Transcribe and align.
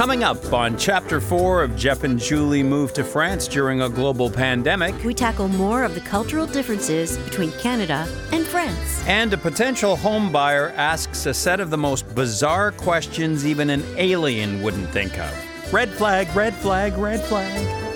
Coming 0.00 0.24
up 0.24 0.54
on 0.54 0.78
Chapter 0.78 1.20
4 1.20 1.62
of 1.62 1.76
Jeff 1.76 2.04
and 2.04 2.18
Julie 2.18 2.62
Move 2.62 2.94
to 2.94 3.04
France 3.04 3.46
during 3.46 3.82
a 3.82 3.88
global 3.90 4.30
pandemic, 4.30 4.94
We 5.04 5.12
tackle 5.12 5.46
more 5.46 5.84
of 5.84 5.94
the 5.94 6.00
cultural 6.00 6.46
differences 6.46 7.18
between 7.18 7.52
Canada 7.58 8.08
and 8.32 8.46
France. 8.46 9.06
and 9.06 9.30
a 9.34 9.36
potential 9.36 9.96
home 9.96 10.32
buyer 10.32 10.70
asks 10.74 11.26
a 11.26 11.34
set 11.34 11.60
of 11.60 11.68
the 11.68 11.76
most 11.76 12.14
bizarre 12.14 12.72
questions 12.72 13.44
even 13.44 13.68
an 13.68 13.84
alien 13.98 14.62
wouldn't 14.62 14.88
think 14.88 15.18
of. 15.18 15.70
Red 15.70 15.90
flag, 15.90 16.34
red 16.34 16.54
flag, 16.54 16.96
red 16.96 17.20
flag. 17.20 17.89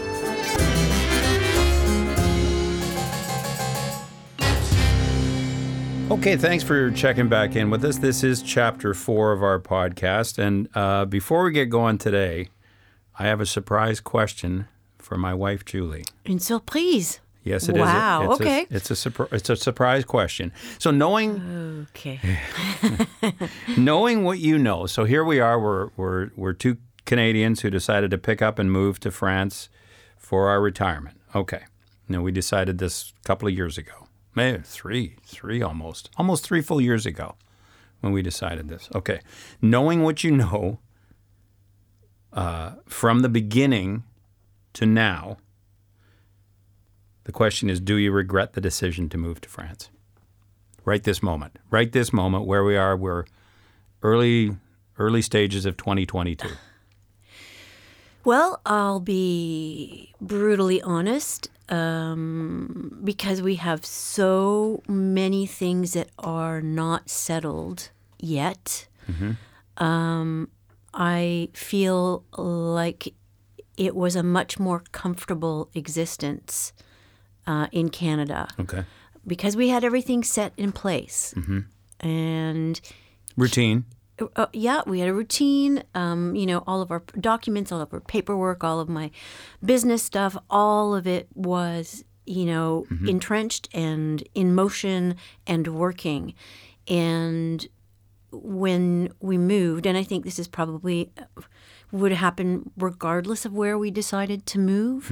Okay, 6.11 6.37
thanks 6.37 6.63
for 6.63 6.91
checking 6.91 7.29
back 7.29 7.57
in 7.57 7.71
with 7.71 7.85
us. 7.85 7.99
This 7.99 8.23
is 8.23 8.43
chapter 8.43 8.93
four 8.95 9.33
of 9.33 9.43
our 9.43 9.59
podcast. 9.59 10.39
And 10.39 10.69
uh, 10.75 11.07
before 11.07 11.45
we 11.45 11.53
get 11.53 11.67
going 11.71 11.99
today, 11.99 12.49
I 13.19 13.25
have 13.27 13.41
a 13.41 13.47
surprise 13.47 14.01
question 14.01 14.69
for 14.99 15.17
my 15.17 15.33
wife, 15.35 15.65
Julie. 15.65 16.05
Une 16.27 16.39
surprise. 16.39 17.21
Yes, 17.43 17.69
it 17.69 17.77
is. 17.77 17.81
Wow, 17.83 18.31
It's 18.33 18.41
a- 18.41 18.43
okay. 18.43 18.67
it's 18.71 18.91
a 18.91 18.95
surpri- 18.95 19.33
it's 19.33 19.51
a 19.51 19.57
surprise 19.57 20.05
question. 20.05 20.53
So 20.79 20.91
knowing 20.91 21.87
Okay. 21.95 22.21
knowing 23.77 24.25
what 24.25 24.39
you 24.39 24.59
know, 24.59 24.87
so 24.87 25.05
here 25.05 25.25
we 25.25 25.41
are. 25.41 25.59
We're 25.61 25.89
we're 25.97 26.31
we're 26.37 26.53
two 26.55 26.77
Canadians 27.07 27.61
who 27.61 27.71
decided 27.71 28.11
to 28.13 28.19
pick 28.19 28.41
up 28.41 28.59
and 28.59 28.71
move 28.73 28.99
to 29.01 29.11
France 29.11 29.69
for 30.17 30.49
our 30.49 30.61
retirement. 30.61 31.19
Okay, 31.35 31.65
now 32.09 32.23
we 32.23 32.33
decided 32.33 32.79
this 32.79 33.13
a 33.23 33.27
couple 33.27 33.47
of 33.49 33.53
years 33.55 33.77
ago, 33.77 34.04
maybe 34.35 34.63
three, 34.65 35.17
three 35.25 35.63
almost, 35.63 36.11
almost 36.17 36.45
three 36.45 36.61
full 36.61 36.81
years 36.81 37.07
ago, 37.07 37.35
when 38.01 38.13
we 38.13 38.23
decided 38.23 38.69
this. 38.69 38.89
Okay, 38.95 39.21
knowing 39.61 40.03
what 40.03 40.25
you 40.25 40.31
know 40.31 40.79
uh, 42.33 42.73
from 42.87 43.21
the 43.21 43.29
beginning 43.29 44.05
to 44.75 44.87
now. 44.87 45.37
The 47.25 47.33
question 47.33 47.71
is, 47.71 47.81
do 47.81 47.97
you 47.97 48.13
regret 48.13 48.53
the 48.53 48.61
decision 48.61 49.09
to 49.09 49.17
move 49.17 49.41
to 49.41 49.49
France? 49.49 49.89
right 50.85 51.03
this 51.03 51.23
moment, 51.23 51.59
right 51.71 51.91
this 51.91 52.13
moment 52.13 52.45
where 52.45 52.65
we 52.65 52.77
are, 52.77 52.97
we're 52.97 53.25
early 54.03 54.57
early 54.99 55.23
stages 55.23 55.67
of 55.67 55.77
2022. 55.77 56.49
Well, 58.25 58.61
I'll 58.65 59.01
be 59.01 60.15
brutally 60.21 60.81
honest 60.83 61.51
um, 61.69 63.01
because 63.05 63.43
we 63.43 63.57
have 63.57 63.85
so 63.85 64.83
many 64.89 65.47
things 65.47 65.93
that 65.93 66.09
are 66.19 66.61
not 66.63 67.11
settled 67.11 67.91
yet. 68.19 68.87
Um, 69.77 70.49
I 70.95 71.49
feel 71.53 72.25
like 72.37 73.13
it 73.77 73.95
was 73.95 74.17
a 74.17 74.23
much 74.23 74.59
more 74.59 74.83
comfortable 74.93 75.69
existence 75.75 76.73
uh, 77.47 77.67
in 77.73 77.91
Canada 77.91 78.49
Okay. 78.59 78.85
because 79.27 79.57
we 79.57 79.69
had 79.69 79.85
everything 79.85 80.23
set 80.25 80.53
in 80.57 80.73
place. 80.73 81.35
And 82.01 82.81
Routine. 83.37 83.85
Uh, 84.37 84.47
yeah, 84.53 84.83
we 84.87 85.01
had 85.01 85.09
a 85.09 85.15
routine. 85.15 85.83
Um, 85.95 86.35
you 86.37 86.47
know, 86.47 86.63
all 86.67 86.81
of 86.83 86.91
our 86.91 87.03
documents, 87.21 87.73
all 87.73 87.81
of 87.81 87.93
our 87.93 88.01
paperwork, 88.01 88.63
all 88.63 88.81
of 88.81 88.89
my 88.89 89.11
business 89.65 90.03
stuff, 90.03 90.37
all 90.49 90.95
of 90.95 91.07
it 91.07 91.29
was, 91.35 92.05
you 92.27 92.47
know, 92.47 92.87
entrenched 93.09 93.69
and 93.75 94.23
in 94.35 94.55
motion 94.55 95.17
and 95.47 95.67
working. 95.69 96.35
And 96.89 97.67
when 98.31 99.13
we 99.21 99.39
moved, 99.39 99.87
and 99.87 99.97
I 99.99 100.03
think 100.03 100.25
this 100.25 100.39
is 100.39 100.49
probably 100.49 101.11
uh, 101.19 101.43
would 101.93 102.13
happen 102.13 102.71
regardless 102.77 103.45
of 103.45 103.53
where 103.53 103.79
we 103.79 103.91
decided 103.91 104.47
to 104.47 104.59
move, 104.59 105.11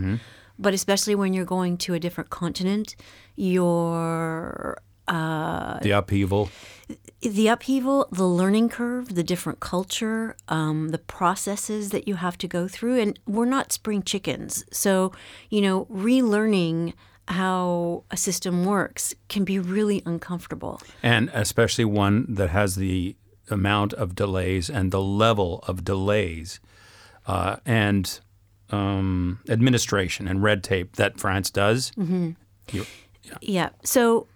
but 0.59 0.75
especially 0.75 1.15
when 1.15 1.33
you're 1.33 1.45
going 1.45 1.77
to 1.79 1.95
a 1.95 1.99
different 2.01 2.31
continent, 2.31 2.97
your 3.37 4.79
the 5.83 5.91
upheaval. 5.91 6.49
The 7.21 7.49
upheaval, 7.49 8.09
the 8.13 8.25
learning 8.27 8.69
curve, 8.69 9.15
the 9.15 9.23
different 9.23 9.61
culture, 9.61 10.37
um, 10.49 10.89
the 10.91 10.99
processes 10.99 11.91
that 11.91 12.07
you 12.09 12.17
have 12.17 12.37
to 12.39 12.49
go 12.49 12.69
through, 12.69 12.99
and 13.01 13.19
we're 13.27 13.45
not 13.47 13.73
spring 13.73 14.03
chickens. 14.03 14.65
So, 14.73 15.13
you 15.51 15.61
know, 15.61 15.87
relearning 15.87 16.95
how 17.29 18.05
a 18.11 18.17
system 18.17 18.65
works 18.65 19.15
can 19.29 19.45
be 19.45 19.59
really 19.59 20.03
uncomfortable. 20.05 20.81
And 21.03 21.31
especially 21.33 21.85
one 21.85 22.27
that 22.35 22.51
has 22.51 22.75
the 22.77 23.17
amount 23.51 23.93
of 23.95 24.15
delays 24.15 24.69
and 24.69 24.91
the 24.93 25.01
level 25.01 25.61
of 25.69 25.85
delays 25.85 26.59
uh, 27.27 27.57
and 27.65 28.21
um, 28.71 29.39
administration 29.49 30.27
and 30.27 30.43
red 30.43 30.65
tape 30.65 30.97
that 30.97 31.21
France 31.21 31.51
does. 31.51 31.93
You- 32.73 32.87
Yeah. 33.41 33.71
So 33.85 34.27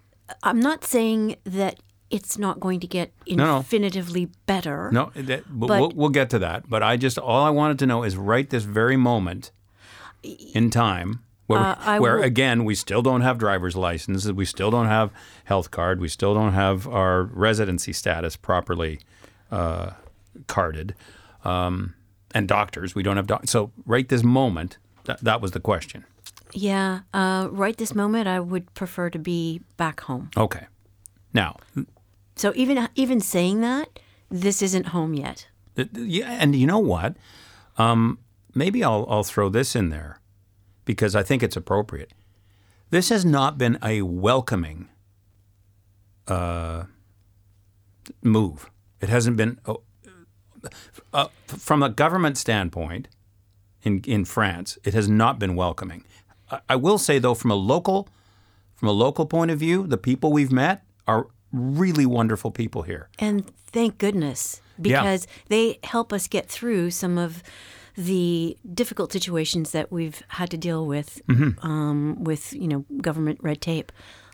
I'm 0.42 0.60
not 0.60 0.84
saying 0.84 1.36
that 1.44 1.80
it's 2.10 2.38
not 2.38 2.60
going 2.60 2.80
to 2.80 2.86
get 2.86 3.12
no. 3.28 3.58
infinitively 3.58 4.26
better. 4.46 4.90
no, 4.92 5.10
that, 5.14 5.44
but 5.48 5.66
But- 5.66 5.80
we'll, 5.80 5.92
we'll 5.94 6.08
get 6.10 6.30
to 6.30 6.38
that. 6.40 6.68
But 6.68 6.82
I 6.82 6.96
just, 6.96 7.18
all 7.18 7.42
I 7.44 7.50
wanted 7.50 7.78
to 7.80 7.86
know 7.86 8.02
is 8.04 8.16
right 8.16 8.48
this 8.48 8.64
very 8.64 8.96
moment 8.96 9.50
in 10.54 10.70
time 10.70 11.20
where, 11.46 11.60
Uh, 11.60 11.98
where 11.98 12.16
will- 12.16 12.22
again, 12.24 12.64
we 12.64 12.74
still 12.74 13.02
don't 13.02 13.20
have 13.22 13.38
driver's 13.38 13.76
licenses, 13.76 14.32
we 14.32 14.44
still 14.44 14.70
don't 14.70 14.86
have 14.86 15.10
health 15.44 15.70
card, 15.70 16.00
we 16.00 16.08
still 16.08 16.34
don't 16.34 16.52
have 16.52 16.86
our 16.88 17.22
residency 17.24 17.92
status 17.92 18.36
properly 18.36 19.00
uh, 19.50 19.90
carded, 20.48 20.94
um, 21.44 21.94
and 22.34 22.48
doctors, 22.48 22.94
we 22.94 23.02
don't 23.02 23.16
have 23.16 23.26
doc- 23.28 23.46
So 23.46 23.70
right 23.84 24.08
this 24.08 24.22
moment, 24.24 24.78
that, 25.04 25.20
that 25.20 25.40
was 25.40 25.52
the 25.52 25.60
question. 25.60 26.04
Yeah. 26.52 27.00
Uh, 27.14 27.48
right 27.50 27.76
this 27.76 27.94
moment, 27.94 28.26
I 28.28 28.40
would 28.40 28.72
prefer 28.74 29.10
to 29.10 29.18
be 29.18 29.60
back 29.76 30.00
home. 30.00 30.30
Okay. 30.36 30.66
Now, 31.32 31.56
So 32.36 32.52
even 32.54 32.88
even 32.94 33.20
saying 33.20 33.62
that, 33.62 33.98
this 34.30 34.62
isn't 34.62 34.88
home 34.88 35.14
yet. 35.14 35.48
yeah, 35.94 36.36
and 36.40 36.54
you 36.54 36.66
know 36.66 36.78
what? 36.78 37.16
Um, 37.78 38.18
maybe 38.54 38.84
I'll, 38.84 39.06
I'll 39.08 39.24
throw 39.24 39.48
this 39.48 39.74
in 39.74 39.90
there 39.90 40.20
because 40.84 41.14
I 41.16 41.22
think 41.22 41.42
it's 41.42 41.56
appropriate. 41.56 42.12
This 42.90 43.08
has 43.08 43.24
not 43.24 43.58
been 43.58 43.78
a 43.82 44.02
welcoming 44.02 44.88
uh, 46.28 46.84
move. 48.22 48.70
It 49.00 49.08
hasn't 49.08 49.36
been, 49.36 49.58
oh, 49.66 49.82
uh, 51.12 51.28
from 51.46 51.82
a 51.82 51.88
government 51.88 52.38
standpoint 52.38 53.08
in, 53.82 54.02
in 54.06 54.24
France, 54.24 54.78
it 54.84 54.94
has 54.94 55.08
not 55.08 55.38
been 55.38 55.54
welcoming. 55.56 56.04
I, 56.50 56.60
I 56.70 56.76
will 56.76 56.98
say, 56.98 57.18
though, 57.18 57.34
from 57.34 57.50
a 57.50 57.56
local 57.56 58.08
from 58.74 58.88
a 58.88 58.92
local 58.92 59.24
point 59.24 59.50
of 59.50 59.58
view, 59.58 59.86
the 59.86 59.96
people 59.96 60.32
we've 60.32 60.52
met 60.52 60.84
are 61.06 61.28
really 61.56 62.06
wonderful 62.06 62.50
people 62.50 62.82
here. 62.82 63.08
And 63.18 63.44
thank 63.72 63.98
goodness, 63.98 64.60
Yeah. 64.78 65.00
because 65.02 65.26
they 65.48 65.78
help 65.84 66.12
us 66.12 66.28
get 66.28 66.48
through 66.48 66.90
some 66.90 67.18
of 67.18 67.42
the 67.96 68.56
difficult 68.74 69.10
situations 69.12 69.70
that 69.72 69.90
we've 69.90 70.22
had 70.28 70.50
to 70.50 70.56
deal 70.58 70.86
with 70.86 71.20
Mm-hmm. 71.28 71.66
um, 71.66 72.22
with 72.24 72.52
you 72.52 72.68
know 72.68 72.84
government 73.00 73.38
red 73.42 73.60
tape. 73.60 73.90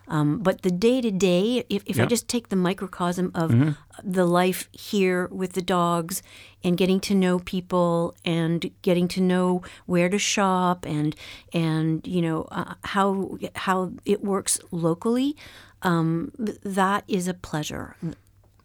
Um, 0.08 0.40
but 0.42 0.62
the 0.62 0.70
day 0.72 1.00
to 1.00 1.12
day, 1.12 1.64
if, 1.70 1.84
if 1.86 1.98
I 2.00 2.06
just 2.06 2.26
take 2.28 2.48
the 2.48 2.56
microcosm 2.56 3.30
of 3.36 3.50
Mm-hmm. 3.52 3.70
the 4.02 4.26
life 4.26 4.68
here 4.72 5.28
with 5.30 5.52
the 5.52 5.62
dogs 5.62 6.22
and 6.64 6.76
getting 6.76 6.98
to 7.00 7.14
know 7.14 7.38
people 7.38 8.14
and 8.24 8.68
getting 8.82 9.06
to 9.08 9.20
know 9.20 9.62
where 9.86 10.08
to 10.08 10.18
shop 10.18 10.84
and 10.86 11.14
and 11.52 12.04
you 12.06 12.20
know 12.20 12.42
uh, 12.50 12.74
how 12.82 13.38
how 13.54 13.92
it 14.04 14.24
works 14.24 14.58
locally, 14.72 15.36
um, 15.82 16.32
that 16.38 17.04
is 17.08 17.28
a 17.28 17.34
pleasure. 17.34 17.96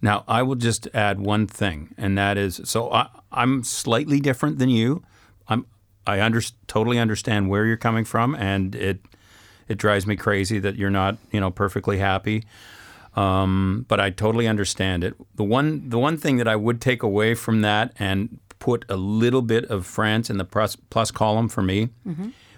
Now, 0.01 0.23
I 0.27 0.43
will 0.43 0.55
just 0.55 0.87
add 0.93 1.19
one 1.19 1.47
thing, 1.47 1.93
and 1.97 2.17
that 2.17 2.37
is 2.37 2.61
so 2.65 2.91
I, 2.91 3.09
I'm 3.31 3.63
slightly 3.63 4.19
different 4.19 4.59
than 4.59 4.69
you. 4.69 5.03
I'm 5.47 5.65
I 6.05 6.21
under, 6.21 6.41
totally 6.67 6.99
understand 6.99 7.49
where 7.49 7.65
you're 7.65 7.77
coming 7.77 8.05
from, 8.05 8.35
and 8.35 8.75
it 8.75 8.99
it 9.67 9.77
drives 9.77 10.05
me 10.05 10.15
crazy 10.15 10.59
that 10.59 10.75
you're 10.75 10.89
not 10.91 11.17
you 11.31 11.39
know 11.39 11.51
perfectly 11.51 11.97
happy. 11.97 12.43
Um, 13.15 13.85
but 13.87 13.99
I 13.99 14.11
totally 14.11 14.47
understand 14.47 15.03
it. 15.03 15.15
The 15.35 15.43
one 15.43 15.89
the 15.89 15.97
one 15.97 16.17
thing 16.17 16.37
that 16.37 16.47
I 16.47 16.55
would 16.55 16.79
take 16.79 17.01
away 17.01 17.33
from 17.33 17.61
that 17.61 17.93
and 17.97 18.39
put 18.59 18.85
a 18.89 18.95
little 18.95 19.41
bit 19.41 19.65
of 19.65 19.85
France 19.85 20.29
in 20.29 20.37
the 20.37 20.45
plus, 20.45 20.75
plus 20.75 21.11
column 21.11 21.47
for 21.49 21.61
me 21.61 21.89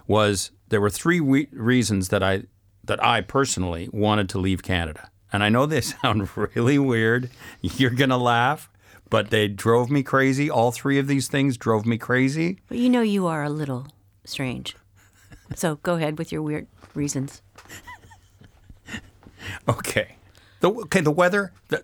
was 0.07 0.51
there 0.69 0.81
were 0.81 0.89
three 0.89 1.19
we- 1.19 1.47
reasons 1.51 2.09
that 2.09 2.23
I 2.23 2.43
that 2.89 3.01
I 3.05 3.21
personally 3.21 3.87
wanted 3.93 4.29
to 4.29 4.39
leave 4.39 4.63
Canada. 4.63 5.11
And 5.31 5.43
I 5.43 5.49
know 5.49 5.67
they 5.67 5.81
sound 6.01 6.27
really 6.35 6.79
weird. 6.79 7.29
You're 7.61 7.91
going 7.91 8.09
to 8.09 8.17
laugh, 8.17 8.67
but 9.11 9.29
they 9.29 9.47
drove 9.47 9.91
me 9.91 10.01
crazy. 10.01 10.49
All 10.49 10.71
three 10.71 10.97
of 10.97 11.05
these 11.05 11.27
things 11.27 11.55
drove 11.55 11.85
me 11.85 11.99
crazy. 11.99 12.57
But 12.67 12.79
you 12.79 12.89
know 12.89 13.01
you 13.01 13.27
are 13.27 13.43
a 13.43 13.49
little 13.49 13.87
strange. 14.25 14.75
So 15.55 15.75
go 15.77 15.95
ahead 15.95 16.17
with 16.17 16.31
your 16.31 16.41
weird 16.41 16.67
reasons. 16.93 17.41
Okay. 19.67 20.17
The, 20.59 20.69
okay, 20.69 20.99
the 20.99 21.11
weather, 21.11 21.53
that, 21.69 21.83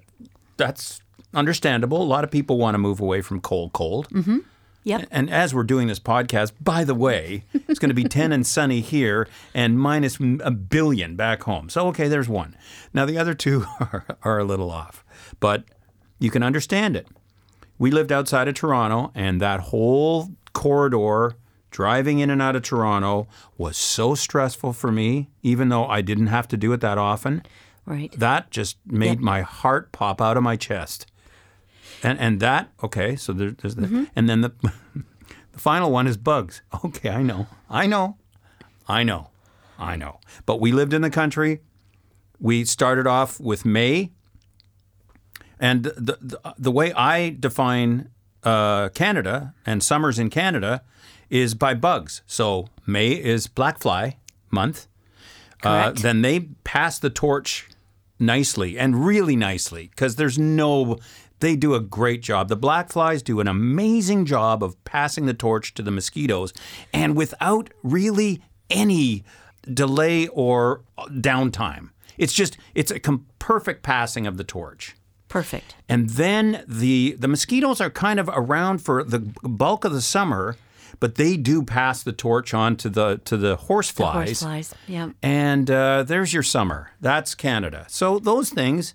that's 0.57 1.01
understandable. 1.33 2.01
A 2.01 2.03
lot 2.03 2.23
of 2.23 2.29
people 2.29 2.57
want 2.57 2.75
to 2.75 2.77
move 2.77 2.99
away 2.99 3.21
from 3.21 3.39
cold, 3.39 3.71
cold. 3.73 4.09
Mm-hmm. 4.09 4.39
Yep. 4.85 5.07
And 5.09 5.31
as 5.31 5.53
we're 5.53 5.63
doing 5.63 5.87
this 5.87 5.99
podcast, 5.99 6.53
by 6.61 6.83
the 6.83 6.93
way, 6.93 7.43
it's 7.67 7.79
going 7.79 7.89
to 7.89 7.95
be 7.95 8.03
10 8.07 8.31
and 8.31 8.45
sunny 8.45 8.81
here 8.81 9.27
and 9.53 9.79
minus 9.79 10.19
a 10.19 10.51
billion 10.51 11.15
back 11.15 11.43
home. 11.43 11.69
So, 11.69 11.87
okay, 11.87 12.07
there's 12.07 12.29
one. 12.29 12.55
Now, 12.93 13.05
the 13.05 13.17
other 13.17 13.33
two 13.33 13.65
are, 13.79 14.05
are 14.21 14.39
a 14.39 14.45
little 14.45 14.69
off, 14.69 15.03
but 15.39 15.63
you 16.19 16.29
can 16.29 16.43
understand 16.43 16.95
it. 16.95 17.07
We 17.77 17.91
lived 17.91 18.11
outside 18.11 18.47
of 18.47 18.53
Toronto, 18.53 19.11
and 19.15 19.41
that 19.41 19.59
whole 19.59 20.29
corridor 20.53 21.35
driving 21.71 22.19
in 22.19 22.29
and 22.29 22.41
out 22.41 22.55
of 22.55 22.61
Toronto 22.61 23.27
was 23.57 23.75
so 23.75 24.15
stressful 24.15 24.71
for 24.71 24.91
me, 24.91 25.29
even 25.41 25.69
though 25.69 25.85
I 25.87 26.01
didn't 26.01 26.27
have 26.27 26.47
to 26.49 26.57
do 26.57 26.71
it 26.73 26.79
that 26.81 26.97
often. 26.97 27.43
Right. 27.85 28.11
That 28.17 28.49
just 28.49 28.77
made 28.85 29.19
my 29.19 29.41
heart 29.41 29.91
pop 29.91 30.21
out 30.21 30.37
of 30.37 30.43
my 30.43 30.55
chest. 30.55 31.05
And 32.03 32.19
and 32.19 32.39
that 32.39 32.69
okay, 32.83 33.15
so 33.15 33.33
there, 33.33 33.51
there's 33.51 33.75
the 33.75 34.07
and 34.15 34.29
then 34.29 34.41
the 34.41 34.51
the 35.51 35.59
final 35.59 35.91
one 35.91 36.07
is 36.07 36.17
bugs. 36.17 36.61
Okay, 36.85 37.09
I 37.09 37.21
know, 37.21 37.47
I 37.69 37.87
know, 37.87 38.17
I 38.87 39.03
know, 39.03 39.29
I 39.79 39.95
know. 39.95 40.19
But 40.45 40.59
we 40.59 40.71
lived 40.71 40.93
in 40.93 41.01
the 41.01 41.09
country. 41.09 41.61
We 42.39 42.65
started 42.65 43.07
off 43.07 43.39
with 43.39 43.65
May, 43.65 44.11
and 45.59 45.83
the 45.83 46.17
the, 46.21 46.53
the 46.57 46.71
way 46.71 46.93
I 46.93 47.35
define 47.39 48.09
uh, 48.43 48.89
Canada 48.89 49.53
and 49.65 49.81
summers 49.81 50.19
in 50.19 50.29
Canada 50.29 50.83
is 51.29 51.55
by 51.55 51.73
bugs. 51.73 52.21
So 52.27 52.67
May 52.85 53.11
is 53.11 53.47
black 53.47 53.79
fly 53.79 54.17
month. 54.51 54.87
Uh, 55.63 55.91
then 55.91 56.21
they 56.21 56.41
pass 56.63 56.99
the 56.99 57.09
torch 57.09 57.67
nicely 58.19 58.77
and 58.77 59.05
really 59.05 59.35
nicely 59.35 59.87
because 59.87 60.15
there's 60.15 60.37
no 60.37 60.97
they 61.39 61.55
do 61.55 61.73
a 61.73 61.79
great 61.79 62.21
job 62.21 62.47
the 62.49 62.55
black 62.55 62.89
flies 62.91 63.21
do 63.21 63.39
an 63.39 63.47
amazing 63.47 64.25
job 64.25 64.63
of 64.63 64.81
passing 64.85 65.25
the 65.25 65.33
torch 65.33 65.73
to 65.73 65.81
the 65.81 65.91
mosquitoes 65.91 66.53
and 66.93 67.15
without 67.15 67.69
really 67.83 68.41
any 68.69 69.23
delay 69.73 70.27
or 70.27 70.81
downtime 71.09 71.89
it's 72.17 72.33
just 72.33 72.57
it's 72.73 72.91
a 72.91 72.99
com- 72.99 73.25
perfect 73.39 73.83
passing 73.83 74.25
of 74.27 74.37
the 74.37 74.43
torch 74.43 74.95
Perfect. 75.27 75.75
and 75.89 76.09
then 76.11 76.63
the 76.67 77.15
the 77.19 77.27
mosquitoes 77.27 77.81
are 77.81 77.89
kind 77.89 78.19
of 78.19 78.29
around 78.33 78.79
for 78.79 79.03
the 79.03 79.19
bulk 79.43 79.83
of 79.83 79.91
the 79.91 80.01
summer 80.01 80.55
but 81.01 81.15
they 81.15 81.35
do 81.35 81.61
pass 81.61 82.03
the 82.03 82.13
torch 82.13 82.53
on 82.53 82.77
to 82.77 82.89
the 82.89 83.19
to 83.25 83.35
the 83.35 83.57
horse 83.57 83.89
flies 83.91 84.41
Horseflies. 84.41 84.73
Yeah. 84.87 85.09
and 85.21 85.69
uh, 85.69 86.03
there's 86.03 86.33
your 86.33 86.43
summer. 86.43 86.91
That's 87.01 87.35
Canada. 87.35 87.85
So 87.89 88.17
those 88.17 88.49
things, 88.49 88.93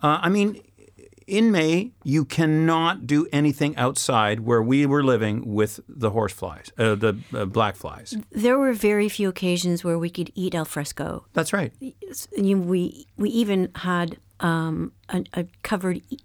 uh, 0.00 0.20
I 0.22 0.28
mean, 0.28 0.62
in 1.30 1.50
May 1.52 1.92
you 2.04 2.24
cannot 2.24 3.06
do 3.06 3.26
anything 3.32 3.76
outside 3.76 4.40
where 4.40 4.62
we 4.62 4.84
were 4.86 5.02
living 5.04 5.54
with 5.54 5.80
the 5.88 6.10
horseflies, 6.10 6.70
uh, 6.78 6.94
the 6.96 7.18
uh, 7.34 7.44
black 7.46 7.76
flies. 7.76 8.14
There 8.32 8.58
were 8.58 8.72
very 8.72 9.08
few 9.08 9.28
occasions 9.28 9.84
where 9.84 9.98
we 9.98 10.10
could 10.10 10.30
eat 10.34 10.54
al 10.54 10.64
fresco. 10.64 11.24
That's 11.32 11.52
right. 11.52 11.72
We 12.36 13.06
we 13.16 13.30
even 13.30 13.68
had 13.76 14.18
um, 14.40 14.92
a, 15.08 15.24
a 15.34 15.44
covered 15.62 15.98
e- 16.10 16.18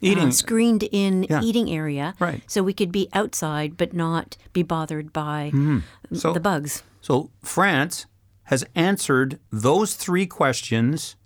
Eating. 0.00 0.28
uh, 0.28 0.30
screened 0.30 0.84
in 0.92 1.24
Yeah. 1.28 1.42
eating 1.42 1.68
area, 1.70 2.14
Right. 2.20 2.42
So 2.46 2.62
we 2.62 2.72
could 2.72 2.92
be 2.92 3.08
outside 3.12 3.76
but 3.76 3.92
not 3.92 4.36
be 4.52 4.62
bothered 4.62 5.12
by 5.12 5.50
Mm-hmm. 5.52 6.14
So- 6.14 6.32
the 6.32 6.40
bugs. 6.40 6.82
So 7.00 7.30
France 7.42 8.06
has 8.44 8.64
answered 8.74 9.38
those 9.50 9.94
three 9.94 10.26
questions 10.26 11.16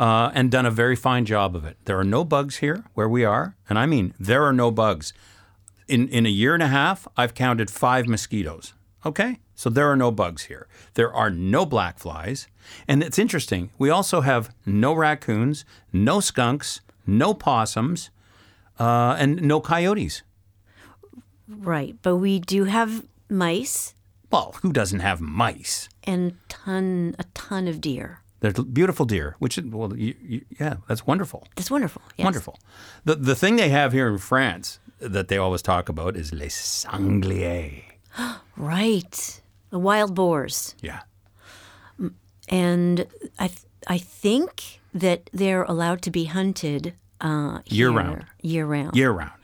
uh, 0.00 0.30
and 0.34 0.50
done 0.50 0.66
a 0.66 0.70
very 0.82 0.96
fine 0.96 1.24
job 1.24 1.54
of 1.54 1.64
it. 1.64 1.76
There 1.84 1.98
are 1.98 2.04
no 2.16 2.24
bugs 2.24 2.56
here 2.56 2.84
where 2.94 3.08
we 3.08 3.24
are, 3.24 3.54
and 3.68 3.78
I 3.78 3.86
mean 3.86 4.14
there 4.18 4.42
are 4.44 4.52
no 4.52 4.70
bugs. 4.70 5.12
In 5.86 6.08
in 6.08 6.26
a 6.26 6.30
year 6.42 6.54
and 6.54 6.62
a 6.62 6.68
half, 6.68 7.06
I've 7.16 7.34
counted 7.34 7.70
five 7.70 8.06
mosquitoes. 8.08 8.74
Okay, 9.04 9.38
so 9.54 9.70
there 9.70 9.88
are 9.90 9.96
no 9.96 10.10
bugs 10.10 10.42
here. 10.44 10.66
There 10.94 11.12
are 11.12 11.30
no 11.30 11.64
black 11.66 11.98
flies, 11.98 12.48
and 12.88 13.02
it's 13.02 13.18
interesting. 13.18 13.70
We 13.78 13.90
also 13.90 14.20
have 14.20 14.50
no 14.66 14.92
raccoons, 14.94 15.64
no 15.92 16.20
skunks, 16.20 16.80
no 17.06 17.34
possums, 17.34 18.10
uh, 18.78 19.16
and 19.18 19.40
no 19.42 19.60
coyotes. 19.60 20.22
Right, 21.48 21.96
but 22.02 22.16
we 22.16 22.38
do 22.40 22.64
have 22.64 23.04
mice 23.28 23.94
Well, 24.30 24.54
who 24.62 24.72
doesn't 24.72 25.00
have 25.00 25.20
mice? 25.20 25.88
and 26.04 26.34
ton 26.48 27.14
a 27.18 27.24
ton 27.34 27.68
of 27.68 27.80
deer. 27.80 28.20
They're 28.40 28.52
beautiful 28.52 29.04
deer, 29.06 29.36
which 29.38 29.58
is, 29.58 29.64
well, 29.66 29.94
you, 29.96 30.14
you, 30.22 30.40
yeah, 30.58 30.76
that's 30.88 31.06
wonderful. 31.06 31.46
That's 31.56 31.70
wonderful. 31.70 32.00
Yes. 32.16 32.24
Wonderful. 32.24 32.58
The 33.04 33.14
the 33.16 33.34
thing 33.34 33.56
they 33.56 33.68
have 33.68 33.92
here 33.92 34.08
in 34.08 34.18
France 34.18 34.78
that 34.98 35.28
they 35.28 35.36
always 35.38 35.62
talk 35.62 35.88
about 35.88 36.16
is 36.16 36.32
les 36.32 36.54
sangliers. 36.54 37.82
Right, 38.56 39.40
the 39.70 39.78
wild 39.78 40.14
boars, 40.14 40.74
Yeah. 40.82 41.00
and 42.48 43.06
I 43.38 43.48
th- 43.48 43.66
I 43.86 43.98
think 43.98 44.80
that 44.94 45.30
they're 45.32 45.62
allowed 45.62 46.02
to 46.02 46.10
be 46.10 46.24
hunted 46.24 46.94
uh, 47.20 47.60
Year 47.66 47.88
here 47.88 47.92
round. 47.98 48.24
Year 48.42 48.66
round. 48.66 48.96
Year 48.96 49.10
round. 49.12 49.40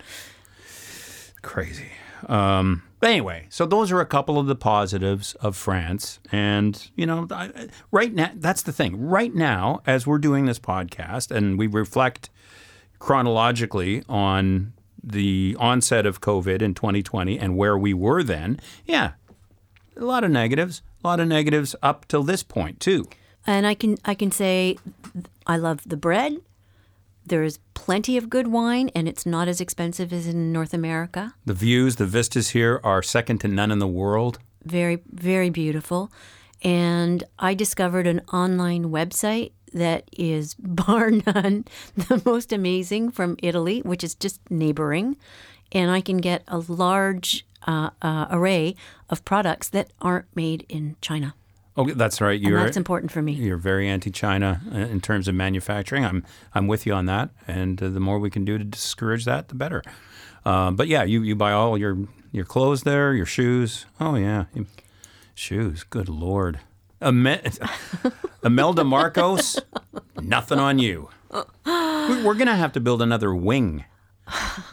Crazy. 1.42 1.90
Um, 2.28 2.82
but 3.00 3.10
anyway, 3.10 3.46
so 3.50 3.66
those 3.66 3.92
are 3.92 4.00
a 4.00 4.06
couple 4.06 4.38
of 4.38 4.46
the 4.46 4.56
positives 4.56 5.34
of 5.36 5.56
France. 5.56 6.18
And, 6.32 6.90
you 6.96 7.06
know, 7.06 7.26
I, 7.30 7.68
right 7.90 8.12
now, 8.12 8.30
that's 8.34 8.62
the 8.62 8.72
thing. 8.72 9.00
Right 9.08 9.34
now, 9.34 9.82
as 9.86 10.06
we're 10.06 10.18
doing 10.18 10.46
this 10.46 10.58
podcast 10.58 11.30
and 11.30 11.58
we 11.58 11.66
reflect 11.66 12.30
chronologically 12.98 14.02
on 14.08 14.72
the 15.02 15.56
onset 15.60 16.06
of 16.06 16.20
COVID 16.20 16.62
in 16.62 16.74
2020 16.74 17.38
and 17.38 17.56
where 17.56 17.76
we 17.76 17.92
were 17.92 18.22
then, 18.22 18.58
yeah, 18.86 19.12
a 19.96 20.04
lot 20.04 20.24
of 20.24 20.30
negatives, 20.30 20.82
a 21.04 21.06
lot 21.06 21.20
of 21.20 21.28
negatives 21.28 21.76
up 21.82 22.08
till 22.08 22.22
this 22.22 22.42
point, 22.42 22.80
too. 22.80 23.06
And 23.46 23.66
I 23.66 23.74
can 23.74 23.96
I 24.04 24.14
can 24.14 24.32
say 24.32 24.76
I 25.46 25.56
love 25.56 25.82
the 25.86 25.96
bread. 25.96 26.38
There's 27.26 27.58
plenty 27.74 28.16
of 28.16 28.30
good 28.30 28.46
wine, 28.46 28.88
and 28.94 29.08
it's 29.08 29.26
not 29.26 29.48
as 29.48 29.60
expensive 29.60 30.12
as 30.12 30.28
in 30.28 30.52
North 30.52 30.72
America. 30.72 31.34
The 31.44 31.54
views, 31.54 31.96
the 31.96 32.06
vistas 32.06 32.50
here 32.50 32.80
are 32.84 33.02
second 33.02 33.38
to 33.40 33.48
none 33.48 33.72
in 33.72 33.80
the 33.80 33.86
world. 33.88 34.38
Very 34.64 35.02
very 35.10 35.50
beautiful. 35.50 36.10
And 36.62 37.24
I 37.38 37.54
discovered 37.54 38.06
an 38.06 38.22
online 38.32 38.86
website 38.86 39.52
that 39.72 40.08
is 40.16 40.54
bar 40.58 41.10
none 41.10 41.64
the 41.96 42.22
most 42.24 42.52
amazing 42.52 43.10
from 43.10 43.36
Italy, 43.42 43.80
which 43.80 44.04
is 44.04 44.14
just 44.14 44.40
neighboring, 44.50 45.16
and 45.72 45.90
I 45.90 46.00
can 46.00 46.18
get 46.18 46.44
a 46.48 46.58
large 46.58 47.44
uh, 47.66 47.90
uh, 48.00 48.26
array 48.30 48.76
of 49.10 49.24
products 49.24 49.68
that 49.70 49.90
aren't 50.00 50.26
made 50.34 50.64
in 50.68 50.96
China. 51.00 51.34
Okay, 51.78 51.92
that's 51.92 52.20
right. 52.20 52.40
You're 52.40 52.62
that's 52.62 52.76
important 52.76 53.12
for 53.12 53.20
me. 53.22 53.32
you're 53.32 53.56
very 53.58 53.88
anti-China 53.88 54.60
uh, 54.72 54.78
in 54.78 55.00
terms 55.00 55.28
of 55.28 55.34
manufacturing. 55.34 56.04
I'm 56.04 56.24
I'm 56.54 56.66
with 56.66 56.86
you 56.86 56.94
on 56.94 57.06
that, 57.06 57.30
and 57.46 57.82
uh, 57.82 57.88
the 57.90 58.00
more 58.00 58.18
we 58.18 58.30
can 58.30 58.44
do 58.44 58.56
to 58.58 58.64
discourage 58.64 59.24
that, 59.26 59.48
the 59.48 59.54
better. 59.54 59.82
Uh, 60.44 60.70
but 60.70 60.88
yeah, 60.88 61.02
you, 61.02 61.22
you 61.22 61.34
buy 61.36 61.52
all 61.52 61.76
your 61.76 61.98
your 62.32 62.44
clothes 62.44 62.82
there, 62.84 63.12
your 63.14 63.26
shoes. 63.26 63.84
Oh 64.00 64.14
yeah, 64.14 64.44
shoes. 65.34 65.84
Good 65.84 66.08
lord, 66.08 66.60
Ame- 67.02 67.40
Imelda 68.44 68.84
Marcos, 68.84 69.58
nothing 70.20 70.58
on 70.58 70.78
you. 70.78 71.10
We- 71.32 72.22
We're 72.22 72.34
gonna 72.34 72.56
have 72.56 72.72
to 72.72 72.80
build 72.80 73.02
another 73.02 73.34
wing 73.34 73.84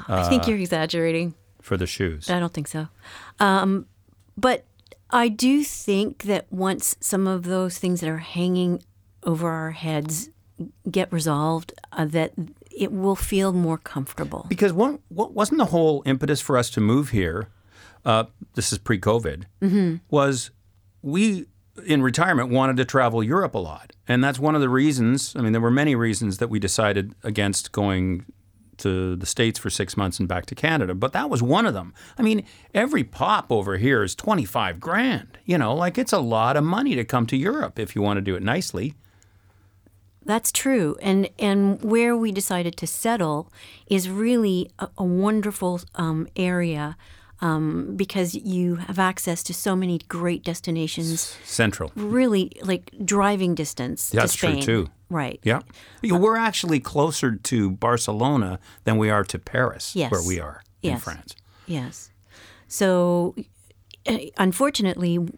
I 0.07 0.27
think 0.29 0.47
you're 0.47 0.57
exaggerating. 0.57 1.33
for 1.61 1.77
the 1.77 1.85
shoes. 1.87 2.29
I 2.29 2.39
don't 2.39 2.53
think 2.53 2.67
so. 2.67 2.87
Um, 3.39 3.87
but 4.37 4.65
I 5.13 5.29
do 5.29 5.63
think 5.63 6.23
that 6.23 6.51
once 6.51 6.95
some 6.99 7.27
of 7.27 7.43
those 7.43 7.77
things 7.77 8.01
that 8.01 8.09
are 8.09 8.17
hanging 8.17 8.83
over 9.23 9.47
our 9.47 9.71
heads 9.71 10.29
get 10.89 11.13
resolved, 11.13 11.71
uh, 11.91 12.05
that 12.05 12.33
it 12.75 12.91
will 12.91 13.15
feel 13.15 13.53
more 13.53 13.77
comfortable. 13.77 14.47
Because 14.49 14.73
one, 14.73 14.99
what 15.09 15.33
wasn't 15.33 15.59
the 15.59 15.65
whole 15.65 16.01
impetus 16.07 16.41
for 16.41 16.57
us 16.57 16.71
to 16.71 16.81
move 16.81 17.09
here? 17.09 17.49
Uh, 18.03 18.25
this 18.55 18.73
is 18.73 18.79
pre-COVID. 18.79 19.45
Was 20.09 20.49
we 21.03 21.45
in 21.85 22.01
retirement 22.01 22.49
wanted 22.49 22.77
to 22.77 22.85
travel 22.85 23.23
Europe 23.23 23.53
a 23.53 23.59
lot, 23.59 23.93
and 24.07 24.23
that's 24.23 24.39
one 24.39 24.55
of 24.55 24.61
the 24.61 24.69
reasons. 24.69 25.35
I 25.35 25.41
mean, 25.41 25.51
there 25.51 25.61
were 25.61 25.71
many 25.71 25.95
reasons 25.95 26.39
that 26.39 26.49
we 26.49 26.59
decided 26.59 27.13
against 27.23 27.71
going 27.71 28.25
to 28.77 29.15
the 29.15 29.25
states 29.25 29.59
for 29.59 29.69
six 29.69 29.95
months 29.95 30.19
and 30.19 30.27
back 30.27 30.45
to 30.47 30.55
Canada, 30.55 30.93
but 30.93 31.13
that 31.13 31.29
was 31.29 31.41
one 31.41 31.65
of 31.65 31.73
them. 31.73 31.93
I 32.17 32.21
mean, 32.21 32.45
every 32.73 33.03
pop 33.03 33.51
over 33.51 33.77
here 33.77 34.03
is 34.03 34.15
twenty-five 34.15 34.79
grand. 34.79 35.37
You 35.45 35.57
know, 35.57 35.75
like 35.75 35.97
it's 35.97 36.13
a 36.13 36.19
lot 36.19 36.57
of 36.57 36.63
money 36.63 36.95
to 36.95 37.03
come 37.03 37.25
to 37.27 37.37
Europe 37.37 37.79
if 37.79 37.95
you 37.95 38.01
want 38.01 38.17
to 38.17 38.21
do 38.21 38.35
it 38.35 38.43
nicely. 38.43 38.95
That's 40.25 40.51
true. 40.51 40.95
And 41.01 41.29
and 41.37 41.83
where 41.83 42.15
we 42.15 42.31
decided 42.31 42.77
to 42.77 42.87
settle 42.87 43.51
is 43.87 44.09
really 44.09 44.71
a, 44.79 44.87
a 44.97 45.03
wonderful 45.03 45.81
um, 45.95 46.27
area 46.35 46.95
um, 47.43 47.95
because 47.95 48.33
you 48.35 48.75
have 48.75 48.97
access 48.99 49.43
to 49.43 49.53
so 49.53 49.75
many 49.75 49.99
great 50.07 50.43
destinations. 50.43 51.35
Central. 51.43 51.91
Really, 51.95 52.51
like 52.63 52.91
driving 53.03 53.53
distance. 53.55 54.09
That's 54.09 54.31
to 54.33 54.37
true, 54.39 54.49
Spain. 54.51 54.61
too. 54.63 54.87
Right. 55.09 55.39
Yeah. 55.43 55.61
Yeah, 56.01 56.17
We're 56.17 56.37
actually 56.37 56.79
closer 56.79 57.35
to 57.35 57.69
Barcelona 57.71 58.59
than 58.85 58.97
we 58.97 59.09
are 59.11 59.23
to 59.25 59.37
Paris, 59.37 59.95
Yes. 59.95 60.09
where 60.11 60.23
we 60.25 60.39
are 60.39 60.63
in 60.81 60.97
France. 60.97 61.35
Yes. 61.67 62.09
So, 62.67 63.35
uh, 64.07 64.17
unfortunately, 64.37 65.19
p- 65.19 65.31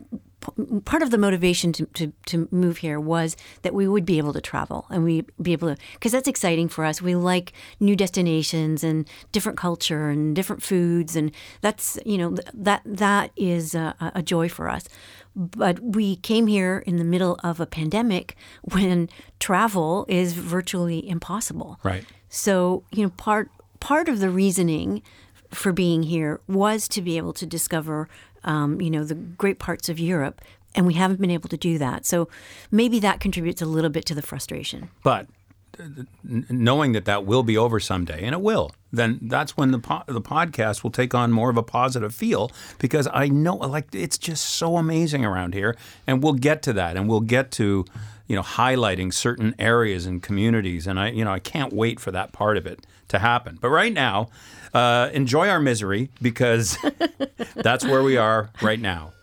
part 0.85 1.01
of 1.01 1.11
the 1.11 1.17
motivation 1.17 1.71
to, 1.73 1.85
to, 1.87 2.13
to 2.27 2.47
move 2.51 2.77
here 2.77 2.99
was 2.99 3.35
that 3.61 3.73
we 3.73 3.87
would 3.87 4.05
be 4.05 4.17
able 4.17 4.33
to 4.33 4.41
travel 4.41 4.85
and 4.89 5.03
we 5.03 5.25
be 5.41 5.53
able 5.53 5.73
to 5.73 5.81
because 5.93 6.11
that's 6.11 6.27
exciting 6.27 6.67
for 6.67 6.85
us. 6.85 7.01
We 7.01 7.15
like 7.15 7.53
new 7.79 7.95
destinations 7.95 8.83
and 8.83 9.07
different 9.31 9.57
culture 9.57 10.09
and 10.09 10.35
different 10.35 10.63
foods 10.63 11.15
and 11.15 11.31
that's 11.61 11.97
you 12.05 12.17
know 12.17 12.37
that 12.53 12.81
that 12.85 13.31
is 13.35 13.75
a, 13.75 13.95
a 14.15 14.21
joy 14.21 14.49
for 14.49 14.69
us. 14.69 14.87
But 15.35 15.81
we 15.81 16.15
came 16.17 16.47
here 16.47 16.81
in 16.85 16.95
the 16.95 17.03
middle 17.03 17.37
of 17.43 17.59
a 17.59 17.65
pandemic 17.65 18.35
when 18.61 19.09
travel 19.39 20.05
is 20.07 20.33
virtually 20.33 21.07
impossible. 21.07 21.79
Right. 21.83 22.05
so, 22.29 22.83
you 22.91 23.03
know, 23.03 23.09
part 23.11 23.49
part 23.79 24.09
of 24.09 24.19
the 24.19 24.29
reasoning 24.29 25.03
for 25.51 25.71
being 25.71 26.03
here 26.03 26.41
was 26.47 26.87
to 26.89 27.01
be 27.01 27.17
able 27.17 27.33
to 27.33 27.45
discover, 27.45 28.09
um, 28.45 28.79
you 28.81 28.89
know, 28.89 29.03
the 29.03 29.15
great 29.15 29.59
parts 29.59 29.89
of 29.89 29.99
Europe, 29.99 30.41
and 30.73 30.87
we 30.87 30.93
haven't 30.93 31.19
been 31.19 31.31
able 31.31 31.49
to 31.49 31.57
do 31.57 31.77
that. 31.77 32.05
So 32.05 32.29
maybe 32.71 32.99
that 32.99 33.19
contributes 33.19 33.61
a 33.61 33.65
little 33.65 33.89
bit 33.89 34.05
to 34.05 34.15
the 34.15 34.21
frustration. 34.21 34.89
But 35.03 35.27
knowing 36.23 36.91
that 36.93 37.05
that 37.05 37.25
will 37.25 37.43
be 37.43 37.57
over 37.57 37.79
someday, 37.79 38.23
and 38.23 38.33
it 38.33 38.41
will, 38.41 38.71
then 38.91 39.19
that's 39.23 39.57
when 39.57 39.71
the 39.71 39.79
po- 39.79 40.03
the 40.07 40.21
podcast 40.21 40.83
will 40.83 40.91
take 40.91 41.13
on 41.13 41.31
more 41.31 41.49
of 41.49 41.57
a 41.57 41.63
positive 41.63 42.13
feel 42.13 42.51
because 42.79 43.07
I 43.13 43.27
know, 43.27 43.55
like, 43.55 43.93
it's 43.93 44.17
just 44.17 44.45
so 44.45 44.77
amazing 44.77 45.25
around 45.25 45.53
here, 45.53 45.75
and 46.07 46.23
we'll 46.23 46.33
get 46.33 46.61
to 46.63 46.73
that, 46.73 46.97
and 46.97 47.07
we'll 47.07 47.21
get 47.21 47.51
to, 47.51 47.85
you 48.27 48.35
know, 48.35 48.41
highlighting 48.41 49.13
certain 49.13 49.55
areas 49.59 50.05
and 50.05 50.21
communities, 50.21 50.87
and 50.87 50.99
I, 50.99 51.09
you 51.09 51.25
know, 51.25 51.31
I 51.31 51.39
can't 51.39 51.73
wait 51.73 51.99
for 51.99 52.11
that 52.11 52.31
part 52.31 52.57
of 52.57 52.65
it 52.65 52.85
to 53.09 53.19
happen. 53.19 53.57
But 53.61 53.69
right 53.69 53.93
now, 53.93 54.29
uh, 54.73 55.09
enjoy 55.13 55.47
our 55.49 55.59
misery 55.59 56.09
because 56.21 56.77
that's 57.55 57.85
where 57.85 58.03
we 58.03 58.17
are 58.17 58.49
right 58.61 58.79
now. 58.79 59.13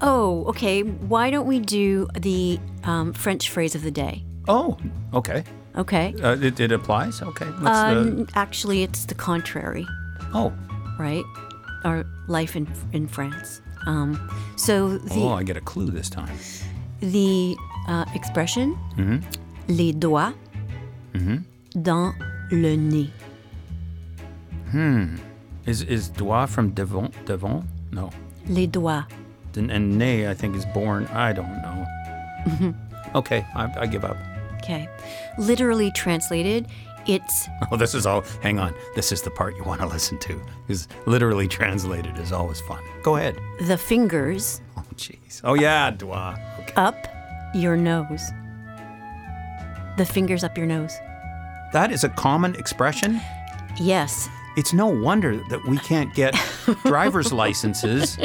Oh, 0.00 0.44
okay. 0.46 0.82
Why 0.82 1.30
don't 1.30 1.46
we 1.46 1.60
do 1.60 2.08
the 2.18 2.58
um, 2.82 3.12
French 3.12 3.48
phrase 3.48 3.74
of 3.74 3.82
the 3.82 3.90
day? 3.90 4.24
Oh, 4.48 4.76
okay. 5.12 5.44
Okay. 5.76 6.14
Uh, 6.22 6.36
it, 6.40 6.60
it 6.60 6.70
applies. 6.72 7.20
Okay. 7.22 7.46
Let's, 7.60 7.78
Uh, 7.78 8.22
uh, 8.22 8.24
actually, 8.34 8.82
it's 8.82 9.06
the 9.06 9.14
contrary, 9.14 9.86
oh, 10.34 10.52
right? 10.98 11.24
Our 11.84 12.04
life 12.28 12.54
in 12.56 12.66
in 12.92 13.08
France. 13.08 13.60
Um, 13.86 14.18
so 14.56 14.98
the 14.98 15.20
oh, 15.20 15.32
I 15.40 15.42
get 15.42 15.56
a 15.56 15.60
clue 15.60 15.90
this 15.90 16.08
time. 16.08 16.36
the 17.00 17.56
uh, 17.88 18.04
expression 18.14 18.76
les 19.68 19.92
doigts 19.92 20.32
dans 21.82 22.14
le 22.50 22.76
nez. 22.76 23.10
Hmm. 24.70 25.16
Is 25.66 25.82
is 25.82 26.08
Doigt 26.10 26.48
from 26.50 26.70
devant? 26.74 27.12
devant? 27.26 27.64
No. 27.92 28.10
Les 28.48 28.66
doigts. 28.66 29.06
And, 29.56 29.70
and 29.70 29.98
Ney, 29.98 30.28
I 30.28 30.34
think, 30.34 30.56
is 30.56 30.66
born. 30.74 31.06
I 31.06 31.32
don't 31.32 31.62
know. 31.62 32.74
okay, 33.14 33.44
I, 33.54 33.70
I 33.80 33.86
give 33.86 34.04
up. 34.04 34.16
Okay. 34.64 34.88
Literally 35.38 35.90
translated, 35.92 36.66
it's 37.06 37.48
Oh, 37.70 37.76
this 37.76 37.94
is 37.94 38.06
all. 38.06 38.22
Hang 38.42 38.58
on. 38.58 38.74
This 38.94 39.12
is 39.12 39.20
the 39.22 39.30
part 39.30 39.56
you 39.56 39.62
want 39.64 39.80
to 39.82 39.86
listen 39.86 40.18
to. 40.20 40.40
Because 40.66 40.88
literally 41.06 41.46
translated 41.46 42.16
is 42.18 42.32
always 42.32 42.60
fun. 42.62 42.82
Go 43.02 43.16
ahead. 43.16 43.38
the 43.60 43.76
fingers 43.76 44.60
Oh, 44.76 44.82
jeez. 44.96 45.40
Oh, 45.44 45.54
yeah, 45.54 45.90
Doigt. 45.90 46.38
Okay. 46.60 46.72
up 46.76 47.06
your 47.54 47.76
nose. 47.76 48.22
The 49.96 50.04
fingers 50.06 50.42
up 50.42 50.56
your 50.56 50.66
nose. 50.66 50.96
That 51.72 51.92
is 51.92 52.04
a 52.04 52.08
common 52.08 52.54
expression. 52.56 53.20
Yes. 53.78 54.28
It's 54.56 54.72
no 54.72 54.86
wonder 54.86 55.36
that 55.48 55.64
we 55.66 55.78
can't 55.78 56.14
get 56.14 56.34
driver's 56.84 57.32
licenses 57.32 58.18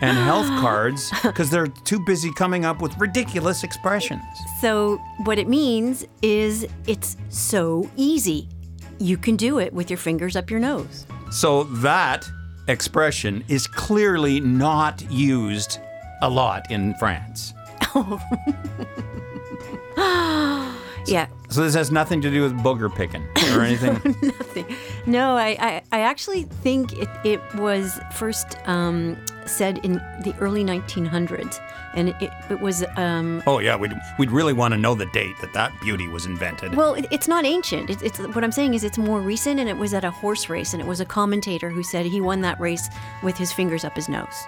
and 0.00 0.16
health 0.18 0.48
cards 0.60 1.12
because 1.22 1.50
they're 1.50 1.66
too 1.66 2.00
busy 2.00 2.32
coming 2.32 2.64
up 2.64 2.80
with 2.80 2.96
ridiculous 2.98 3.64
expressions. 3.64 4.22
So, 4.60 4.96
what 5.24 5.38
it 5.38 5.48
means 5.48 6.06
is 6.22 6.66
it's 6.86 7.16
so 7.28 7.90
easy. 7.96 8.48
You 8.98 9.16
can 9.16 9.36
do 9.36 9.58
it 9.58 9.72
with 9.72 9.90
your 9.90 9.98
fingers 9.98 10.36
up 10.36 10.50
your 10.50 10.60
nose. 10.60 11.06
So 11.30 11.64
that 11.64 12.24
expression 12.68 13.44
is 13.48 13.66
clearly 13.66 14.40
not 14.40 15.02
used 15.10 15.78
a 16.22 16.30
lot 16.30 16.70
in 16.70 16.94
France. 16.94 17.52
Yeah. 21.06 21.26
So 21.54 21.62
this 21.62 21.74
has 21.74 21.92
nothing 21.92 22.20
to 22.22 22.30
do 22.30 22.42
with 22.42 22.52
booger 22.58 22.92
picking 22.92 23.22
or 23.54 23.62
anything. 23.64 24.66
No, 25.06 25.36
I, 25.36 25.56
I, 25.60 25.82
I 25.92 26.00
actually 26.00 26.42
think 26.42 26.92
it, 26.94 27.08
it 27.24 27.40
was 27.54 28.00
first 28.12 28.56
um, 28.66 29.16
said 29.46 29.78
in 29.84 29.92
the 30.24 30.34
early 30.40 30.64
1900s. 30.64 31.60
And 31.94 32.08
it, 32.08 32.32
it 32.50 32.60
was, 32.60 32.84
um, 32.96 33.40
oh 33.46 33.60
yeah, 33.60 33.76
we'd, 33.76 33.92
we'd 34.18 34.32
really 34.32 34.52
want 34.52 34.72
to 34.74 34.78
know 34.78 34.96
the 34.96 35.06
date 35.06 35.36
that 35.40 35.52
that 35.52 35.72
beauty 35.80 36.08
was 36.08 36.26
invented. 36.26 36.74
well, 36.74 36.94
it, 36.94 37.06
it's 37.12 37.28
not 37.28 37.44
ancient. 37.44 37.88
It's, 37.88 38.02
it's 38.02 38.18
what 38.18 38.42
I'm 38.42 38.50
saying 38.50 38.74
is 38.74 38.82
it's 38.82 38.98
more 38.98 39.20
recent, 39.20 39.60
and 39.60 39.68
it 39.68 39.76
was 39.76 39.94
at 39.94 40.02
a 40.02 40.10
horse 40.10 40.48
race, 40.48 40.72
and 40.72 40.82
it 40.82 40.88
was 40.88 40.98
a 40.98 41.04
commentator 41.04 41.70
who 41.70 41.84
said 41.84 42.04
he 42.04 42.20
won 42.20 42.40
that 42.40 42.58
race 42.58 42.88
with 43.22 43.36
his 43.36 43.52
fingers 43.52 43.84
up 43.84 43.94
his 43.94 44.08
nose, 44.08 44.44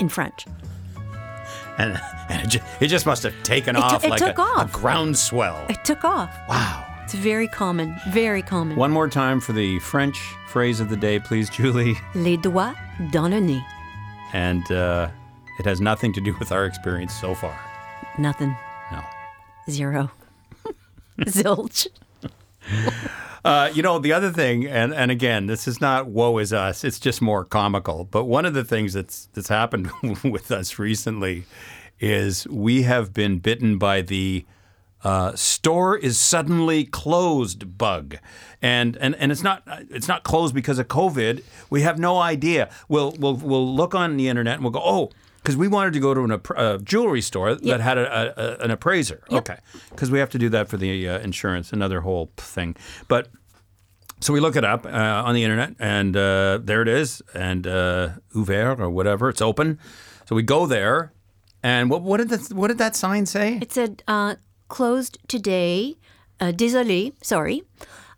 in 0.00 0.08
French. 0.08 0.44
And, 1.78 2.00
and 2.28 2.42
it, 2.44 2.48
ju- 2.48 2.60
it 2.80 2.88
just 2.88 3.06
must 3.06 3.22
have 3.22 3.34
taken 3.42 3.74
took- 3.74 3.84
off 3.84 4.04
it 4.04 4.10
like 4.10 4.20
a, 4.20 4.38
off. 4.40 4.68
a 4.68 4.72
groundswell. 4.78 5.66
It 5.68 5.84
took 5.84 6.04
off. 6.04 6.30
Wow. 6.48 6.86
It's 7.04 7.14
very 7.14 7.48
common, 7.48 7.96
very 8.10 8.42
common. 8.42 8.76
One 8.76 8.90
more 8.92 9.08
time 9.08 9.40
for 9.40 9.52
the 9.52 9.78
French 9.80 10.18
phrase 10.46 10.80
of 10.80 10.88
the 10.88 10.96
day, 10.96 11.18
please, 11.18 11.50
Julie. 11.50 11.96
Les 12.14 12.36
doigts 12.36 12.74
dans 13.10 13.28
le 13.30 13.40
nez. 13.40 13.60
And 14.32 14.70
uh, 14.70 15.08
it 15.58 15.66
has 15.66 15.80
nothing 15.80 16.12
to 16.14 16.20
do 16.20 16.34
with 16.38 16.52
our 16.52 16.64
experience 16.64 17.12
so 17.12 17.34
far. 17.34 17.58
Nothing. 18.18 18.56
No. 18.92 19.00
Zero. 19.68 20.10
Zilch. 21.22 21.86
Uh, 23.44 23.68
you 23.74 23.82
know, 23.82 23.98
the 23.98 24.12
other 24.12 24.30
thing, 24.30 24.68
and, 24.68 24.94
and 24.94 25.10
again, 25.10 25.46
this 25.46 25.66
is 25.66 25.80
not 25.80 26.06
woe 26.06 26.38
is 26.38 26.52
us, 26.52 26.84
it's 26.84 27.00
just 27.00 27.20
more 27.20 27.44
comical. 27.44 28.04
But 28.04 28.26
one 28.26 28.46
of 28.46 28.54
the 28.54 28.62
things 28.62 28.92
that's 28.92 29.28
that's 29.32 29.48
happened 29.48 29.90
with 30.22 30.52
us 30.52 30.78
recently 30.78 31.44
is 31.98 32.46
we 32.46 32.82
have 32.82 33.12
been 33.12 33.38
bitten 33.38 33.78
by 33.78 34.02
the 34.02 34.44
uh, 35.02 35.34
store 35.34 35.96
is 35.96 36.18
suddenly 36.18 36.84
closed 36.84 37.76
bug. 37.76 38.16
And, 38.60 38.96
and 38.98 39.16
and 39.16 39.32
it's 39.32 39.42
not 39.42 39.64
it's 39.90 40.06
not 40.06 40.22
closed 40.22 40.54
because 40.54 40.78
of 40.78 40.86
COVID. 40.86 41.42
We 41.70 41.82
have 41.82 41.98
no 41.98 42.18
idea. 42.18 42.70
We'll 42.88 43.12
we'll 43.18 43.34
we'll 43.34 43.74
look 43.74 43.94
on 43.94 44.16
the 44.16 44.28
internet 44.28 44.54
and 44.54 44.62
we'll 44.62 44.70
go, 44.70 44.82
oh, 44.84 45.10
because 45.42 45.56
we 45.56 45.66
wanted 45.68 45.92
to 45.94 46.00
go 46.00 46.14
to 46.14 46.20
an, 46.22 46.40
a 46.56 46.78
jewelry 46.78 47.20
store 47.20 47.54
that 47.56 47.80
had 47.80 47.98
a, 47.98 48.06
a, 48.06 48.44
a- 48.44 48.56
an 48.64 48.70
appraiser. 48.70 49.22
Okay, 49.30 49.56
because 49.90 50.10
we 50.10 50.18
have 50.18 50.30
to 50.30 50.38
do 50.38 50.48
that 50.50 50.68
for 50.68 50.76
the 50.76 51.08
uh, 51.08 51.18
insurance, 51.18 51.72
another 51.72 52.00
whole 52.02 52.30
thing. 52.36 52.76
But 53.08 53.28
so 54.20 54.32
we 54.32 54.38
look 54.40 54.54
it 54.56 54.64
up 54.64 54.86
uh, 54.86 54.88
on 55.26 55.34
the 55.34 55.42
internet, 55.42 55.74
and 55.80 56.16
uh, 56.16 56.58
there 56.62 56.82
it 56.82 56.88
is, 56.88 57.22
and 57.34 57.66
uh, 57.66 58.10
ouvert 58.34 58.78
or 58.78 58.88
whatever, 58.88 59.28
it's 59.28 59.42
open. 59.42 59.78
So 60.26 60.36
we 60.36 60.42
go 60.44 60.66
there, 60.66 61.12
and 61.62 61.90
what, 61.90 62.02
what 62.02 62.18
did 62.18 62.28
that 62.28 62.52
what 62.54 62.68
did 62.68 62.78
that 62.78 62.94
sign 62.96 63.26
say? 63.26 63.58
It 63.60 63.72
said 63.72 64.02
uh, 64.06 64.36
closed 64.68 65.18
today. 65.28 65.96
Uh, 66.40 66.52
désolé, 66.52 67.12
sorry. 67.22 67.62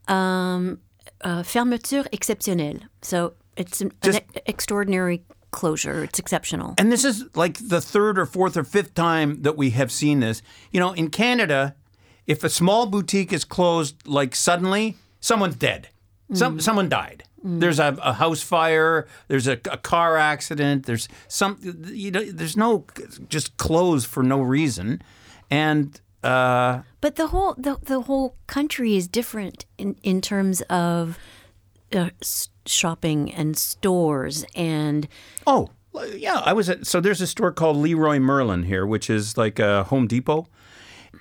Um, 0.09 0.79
uh, 1.23 1.43
fermeture 1.43 2.05
exceptionnelle. 2.13 2.83
So 3.03 3.35
it's 3.57 3.81
an, 3.81 3.89
an 4.03 4.13
Just- 4.13 4.23
e- 4.37 4.41
extraordinary 4.47 5.23
closure. 5.55 6.05
It's 6.05 6.19
exceptional. 6.19 6.75
And 6.77 6.91
this 6.91 7.05
is 7.05 7.25
like 7.35 7.69
the 7.69 7.81
third 7.81 8.19
or 8.19 8.27
fourth 8.27 8.57
or 8.57 8.65
fifth 8.65 8.93
time 8.95 9.43
that 9.43 9.57
we 9.57 9.71
have 9.71 9.91
seen 9.91 10.21
this. 10.21 10.43
You 10.73 10.81
know, 10.81 10.93
in 10.93 11.09
Canada, 11.11 11.75
if 12.27 12.45
a 12.45 12.49
small 12.49 12.87
boutique 12.87 13.33
is 13.33 13.45
closed, 13.45 14.07
like 14.07 14.35
suddenly, 14.35 14.97
someone's 15.21 15.57
dead. 15.57 15.89
Some 16.33 16.59
someone 16.59 16.89
died. 16.89 17.23
There's 17.45 17.79
a, 17.79 17.97
a 18.03 18.15
house 18.15 18.43
fire. 18.43 19.07
There's 19.29 19.47
a, 19.47 19.59
a 19.71 19.77
car 19.77 20.17
accident. 20.17 20.87
There's 20.87 21.09
some. 21.29 21.59
You 21.63 22.11
know, 22.11 22.25
there's 22.25 22.57
no 22.57 22.87
just 23.29 23.57
close 23.57 24.05
for 24.07 24.23
no 24.23 24.41
reason, 24.41 25.03
and 25.51 26.01
uh, 26.25 26.83
But 27.01 27.17
the 27.17 27.27
whole 27.29 27.55
the, 27.59 27.77
the 27.83 28.01
whole 28.01 28.35
country 28.47 28.97
is 28.97 29.07
different 29.07 29.67
in, 29.77 29.97
in 30.03 30.23
terms 30.23 30.63
of 30.63 31.19
uh, 31.93 32.09
shopping 32.67 33.33
and 33.33 33.57
stores 33.57 34.45
and 34.55 35.09
Oh, 35.47 35.71
yeah. 36.15 36.43
I 36.45 36.53
was 36.53 36.69
at, 36.69 36.87
so 36.87 37.01
there's 37.01 37.21
a 37.21 37.27
store 37.27 37.53
called 37.53 37.77
Leroy 37.77 38.19
Merlin 38.19 38.65
here, 38.65 38.85
which 38.87 39.09
is 39.09 39.37
like 39.37 39.59
a 39.59 39.85
Home 39.85 40.07
Depot. 40.07 40.47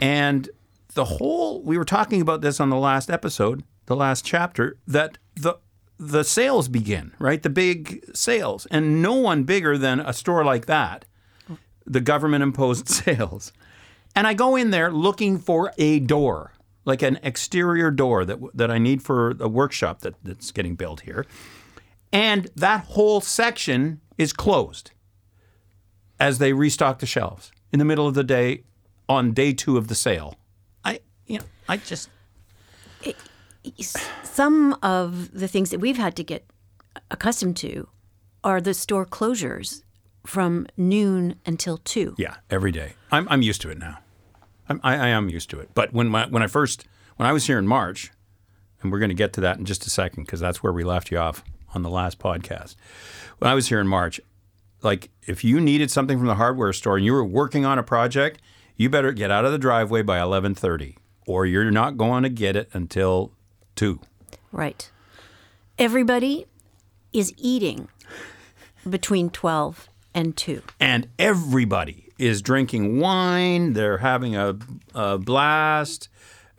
And 0.01 0.49
the 0.95 1.05
whole, 1.05 1.61
we 1.63 1.77
were 1.77 1.85
talking 1.85 2.21
about 2.21 2.41
this 2.41 2.59
on 2.59 2.69
the 2.69 2.77
last 2.77 3.09
episode, 3.11 3.63
the 3.85 3.95
last 3.95 4.25
chapter, 4.25 4.77
that 4.87 5.17
the, 5.35 5.57
the 5.99 6.23
sales 6.23 6.67
begin, 6.67 7.13
right? 7.19 7.41
The 7.43 7.49
big 7.49 8.03
sales. 8.15 8.65
And 8.71 9.01
no 9.01 9.13
one 9.13 9.43
bigger 9.43 9.77
than 9.77 9.99
a 9.99 10.13
store 10.13 10.43
like 10.43 10.65
that, 10.65 11.05
the 11.85 12.01
government 12.01 12.41
imposed 12.43 12.87
sales. 12.89 13.53
And 14.15 14.25
I 14.27 14.33
go 14.33 14.55
in 14.55 14.71
there 14.71 14.91
looking 14.91 15.37
for 15.39 15.71
a 15.77 15.99
door, 15.99 16.53
like 16.85 17.01
an 17.01 17.19
exterior 17.23 17.91
door 17.91 18.25
that, 18.25 18.39
that 18.53 18.69
I 18.69 18.77
need 18.77 19.01
for 19.01 19.35
a 19.39 19.47
workshop 19.47 20.01
that, 20.01 20.15
that's 20.23 20.51
getting 20.51 20.75
built 20.75 21.01
here. 21.01 21.25
And 22.11 22.49
that 22.55 22.85
whole 22.85 23.21
section 23.21 24.01
is 24.17 24.33
closed 24.33 24.91
as 26.19 26.37
they 26.37 26.53
restock 26.53 26.99
the 26.99 27.05
shelves 27.05 27.51
in 27.71 27.79
the 27.79 27.85
middle 27.85 28.07
of 28.07 28.13
the 28.13 28.23
day 28.23 28.63
on 29.09 29.33
day 29.33 29.53
two 29.53 29.77
of 29.77 29.87
the 29.87 29.95
sale. 29.95 30.35
I, 30.83 30.99
you 31.25 31.39
know, 31.39 31.45
I 31.67 31.77
just. 31.77 32.09
Some 34.23 34.77
of 34.83 35.31
the 35.31 35.47
things 35.47 35.69
that 35.69 35.79
we've 35.79 35.97
had 35.97 36.15
to 36.17 36.23
get 36.23 36.45
accustomed 37.09 37.57
to 37.57 37.87
are 38.43 38.59
the 38.59 38.73
store 38.73 39.05
closures 39.05 39.83
from 40.25 40.67
noon 40.75 41.35
until 41.45 41.77
two. 41.77 42.15
Yeah, 42.17 42.35
every 42.49 42.71
day. 42.71 42.93
I'm, 43.11 43.27
I'm 43.29 43.41
used 43.41 43.61
to 43.61 43.69
it 43.69 43.77
now. 43.77 43.99
I, 44.69 44.77
I 44.83 45.07
am 45.09 45.29
used 45.29 45.49
to 45.51 45.59
it. 45.59 45.69
But 45.73 45.93
when 45.93 46.07
my, 46.07 46.27
when 46.27 46.43
I 46.43 46.47
first 46.47 46.85
when 47.17 47.27
I 47.27 47.33
was 47.33 47.47
here 47.47 47.59
in 47.59 47.67
March, 47.67 48.11
and 48.81 48.91
we're 48.91 48.99
going 48.99 49.09
to 49.09 49.15
get 49.15 49.33
to 49.33 49.41
that 49.41 49.57
in 49.57 49.65
just 49.65 49.85
a 49.85 49.89
second 49.89 50.23
because 50.23 50.39
that's 50.39 50.61
where 50.61 50.73
we 50.73 50.83
left 50.83 51.11
you 51.11 51.17
off 51.17 51.43
on 51.73 51.83
the 51.83 51.89
last 51.89 52.19
podcast. 52.19 52.75
When 53.39 53.49
I 53.49 53.53
was 53.53 53.69
here 53.69 53.79
in 53.79 53.87
March, 53.87 54.19
like 54.81 55.09
if 55.23 55.43
you 55.43 55.59
needed 55.61 55.89
something 55.89 56.17
from 56.17 56.27
the 56.27 56.35
hardware 56.35 56.73
store 56.73 56.97
and 56.97 57.05
you 57.05 57.13
were 57.13 57.23
working 57.23 57.65
on 57.65 57.79
a 57.79 57.83
project, 57.83 58.41
you 58.75 58.89
better 58.89 59.11
get 59.11 59.31
out 59.31 59.45
of 59.45 59.51
the 59.51 59.57
driveway 59.57 60.01
by 60.01 60.17
11:30 60.17 60.95
or 61.25 61.45
you're 61.45 61.71
not 61.71 61.97
going 61.97 62.23
to 62.23 62.29
get 62.29 62.55
it 62.55 62.69
until 62.73 63.31
2. 63.75 63.99
Right. 64.51 64.91
Everybody 65.77 66.45
is 67.11 67.33
eating 67.37 67.87
between 68.89 69.29
12 69.29 69.89
and 70.13 70.35
2. 70.35 70.61
And 70.79 71.07
everybody 71.17 72.09
is 72.23 72.41
drinking 72.41 72.99
wine, 72.99 73.73
they're 73.73 73.97
having 73.97 74.35
a, 74.35 74.57
a 74.95 75.17
blast 75.17 76.09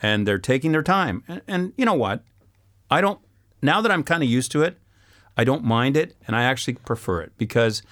and 0.03 0.27
they're 0.27 0.39
taking 0.39 0.73
their 0.73 0.83
time. 0.83 1.25
And, 1.27 1.43
and 1.49 1.73
you 1.77 1.85
know 1.85 1.95
what? 1.95 2.23
I 2.91 3.01
don't 3.01 3.21
now 3.63 3.81
that 3.81 3.91
I'm 3.91 4.03
kind 4.03 4.23
of 4.23 4.29
used 4.29 4.53
to 4.53 4.63
it, 4.63 4.79
I 5.37 5.45
don't 5.45 5.65
mind 5.65 5.97
it 5.97 6.15
and 6.27 6.37
I 6.37 6.45
actually 6.45 6.75
prefer 6.75 7.23
it 7.23 7.33
because 7.39 7.83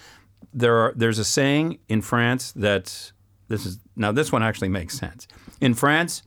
there 0.53 0.77
are 0.77 0.93
there's 0.95 1.19
a 1.19 1.25
saying 1.25 1.79
in 1.89 2.03
France 2.03 2.53
that 2.53 3.13
this 3.49 3.65
is 3.65 3.79
now 3.97 4.13
this 4.13 4.31
one 4.31 4.43
actually 4.43 4.69
makes 4.69 4.99
sense. 4.99 5.27
In 5.61 5.75
France, 5.75 6.23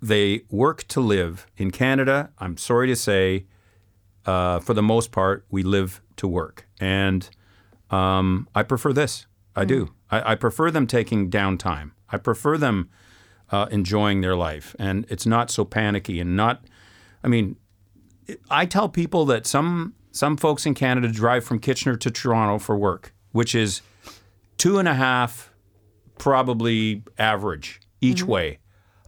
they 0.00 0.42
work 0.50 0.86
to 0.88 1.00
live. 1.00 1.46
In 1.56 1.70
Canada, 1.70 2.30
I'm 2.38 2.56
sorry 2.56 2.86
to 2.88 2.96
say, 2.96 3.46
uh, 4.26 4.60
for 4.60 4.74
the 4.74 4.82
most 4.82 5.12
part, 5.12 5.44
we 5.50 5.62
live 5.62 6.00
to 6.16 6.28
work, 6.28 6.66
and 6.80 7.28
um, 7.90 8.48
I 8.54 8.62
prefer 8.62 8.92
this. 8.92 9.26
I 9.56 9.64
do. 9.64 9.94
I, 10.14 10.32
I, 10.32 10.34
prefer 10.36 10.70
them 10.70 10.86
taking 10.86 11.30
downtime. 11.30 11.90
I 12.08 12.18
prefer 12.18 12.56
them 12.56 12.88
uh, 13.50 13.66
enjoying 13.70 14.20
their 14.20 14.36
life, 14.36 14.76
and 14.78 15.06
it's 15.08 15.26
not 15.26 15.50
so 15.50 15.64
panicky 15.64 16.20
and 16.20 16.36
not. 16.36 16.64
I 17.22 17.28
mean, 17.28 17.56
I 18.50 18.66
tell 18.66 18.88
people 18.88 19.24
that 19.26 19.46
some 19.46 19.94
some 20.12 20.36
folks 20.36 20.66
in 20.66 20.74
Canada 20.74 21.08
drive 21.08 21.44
from 21.44 21.58
Kitchener 21.58 21.96
to 21.96 22.10
Toronto 22.10 22.58
for 22.58 22.76
work, 22.76 23.12
which 23.32 23.54
is 23.54 23.82
two 24.56 24.78
and 24.78 24.86
a 24.86 24.94
half, 24.94 25.52
probably 26.18 27.02
average 27.18 27.80
each 28.00 28.22
mm-hmm. 28.22 28.30
way, 28.30 28.58